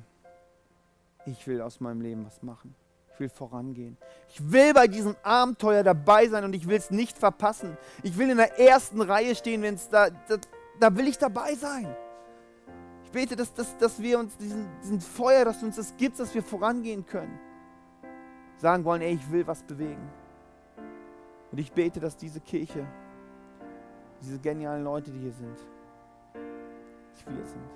ich 1.25 1.47
will 1.47 1.61
aus 1.61 1.79
meinem 1.79 1.99
Leben 1.99 2.25
was 2.27 2.43
machen. 2.43 2.75
Ich 3.11 3.19
will 3.19 3.29
vorangehen. 3.29 3.97
Ich 4.29 4.51
will 4.51 4.71
bei 4.75 4.87
diesem 4.87 5.15
Abenteuer 5.23 5.81
dabei 5.81 6.27
sein 6.27 6.43
und 6.43 6.53
ich 6.53 6.67
will 6.67 6.77
es 6.77 6.91
nicht 6.91 7.17
verpassen. 7.17 7.75
Ich 8.03 8.19
will 8.19 8.29
in 8.29 8.37
der 8.37 8.59
ersten 8.59 9.01
Reihe 9.01 9.33
stehen, 9.33 9.63
wenn 9.63 9.73
es 9.73 9.89
da, 9.89 10.11
da, 10.11 10.37
da 10.79 10.95
will 10.95 11.07
ich 11.07 11.17
dabei 11.17 11.55
sein. 11.55 11.87
Ich 13.03 13.09
bete, 13.09 13.35
dass, 13.35 13.51
dass, 13.55 13.75
dass 13.77 13.99
wir 13.99 14.19
uns 14.19 14.37
diesen, 14.37 14.67
diesen 14.83 15.01
Feuer, 15.01 15.43
dass 15.43 15.61
du 15.61 15.65
uns 15.65 15.77
das 15.77 15.97
gibst, 15.97 16.19
dass 16.19 16.35
wir 16.35 16.43
vorangehen 16.43 17.03
können. 17.03 17.39
Sagen 18.57 18.83
wollen, 18.85 19.01
ey, 19.01 19.13
ich 19.13 19.31
will 19.31 19.45
was 19.45 19.63
bewegen. 19.63 20.09
Und 21.51 21.59
ich 21.59 21.71
bete, 21.71 21.99
dass 21.99 22.17
diese 22.17 22.39
Kirche 22.39 22.85
diese 24.21 24.39
genialen 24.39 24.83
Leute, 24.83 25.11
die 25.11 25.19
hier 25.19 25.31
sind, 25.31 25.59
die 26.33 27.37
wir 27.37 27.45
sind, 27.45 27.69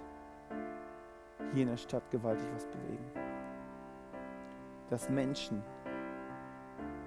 hier 1.54 1.64
in 1.64 1.70
der 1.70 1.78
Stadt 1.78 2.10
gewaltig 2.10 2.48
was 2.54 2.66
bewegen. 2.66 3.12
Dass 4.90 5.10
Menschen 5.10 5.62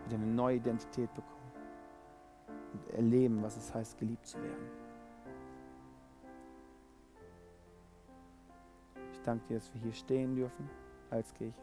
wieder 0.07 0.17
eine 0.17 0.27
neue 0.27 0.57
Identität 0.57 1.13
bekommen 1.15 1.53
und 2.73 2.95
erleben, 2.95 3.43
was 3.43 3.57
es 3.57 3.75
heißt, 3.75 3.99
geliebt 3.99 4.27
zu 4.27 4.43
werden. 4.43 4.71
Ich 9.13 9.21
danke 9.23 9.47
dir, 9.49 9.59
dass 9.59 9.73
wir 9.75 9.81
hier 9.81 9.93
stehen 9.93 10.35
dürfen 10.35 10.69
als 11.11 11.33
Kirche, 11.35 11.63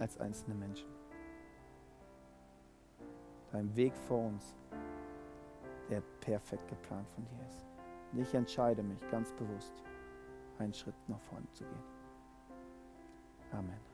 als 0.00 0.18
einzelne 0.18 0.54
Menschen 0.54 0.88
dein 3.52 3.74
Weg 3.76 3.96
vor 3.96 4.26
uns, 4.26 4.56
der 5.88 6.00
perfekt 6.20 6.68
geplant 6.68 7.08
von 7.10 7.24
dir 7.24 7.46
ist. 7.46 7.66
Und 8.12 8.20
ich 8.20 8.34
entscheide 8.34 8.82
mich 8.82 9.00
ganz 9.10 9.32
bewusst, 9.32 9.74
einen 10.58 10.74
Schritt 10.74 10.94
nach 11.08 11.20
vorne 11.20 11.46
zu 11.52 11.64
gehen. 11.64 11.84
Amen. 13.52 13.89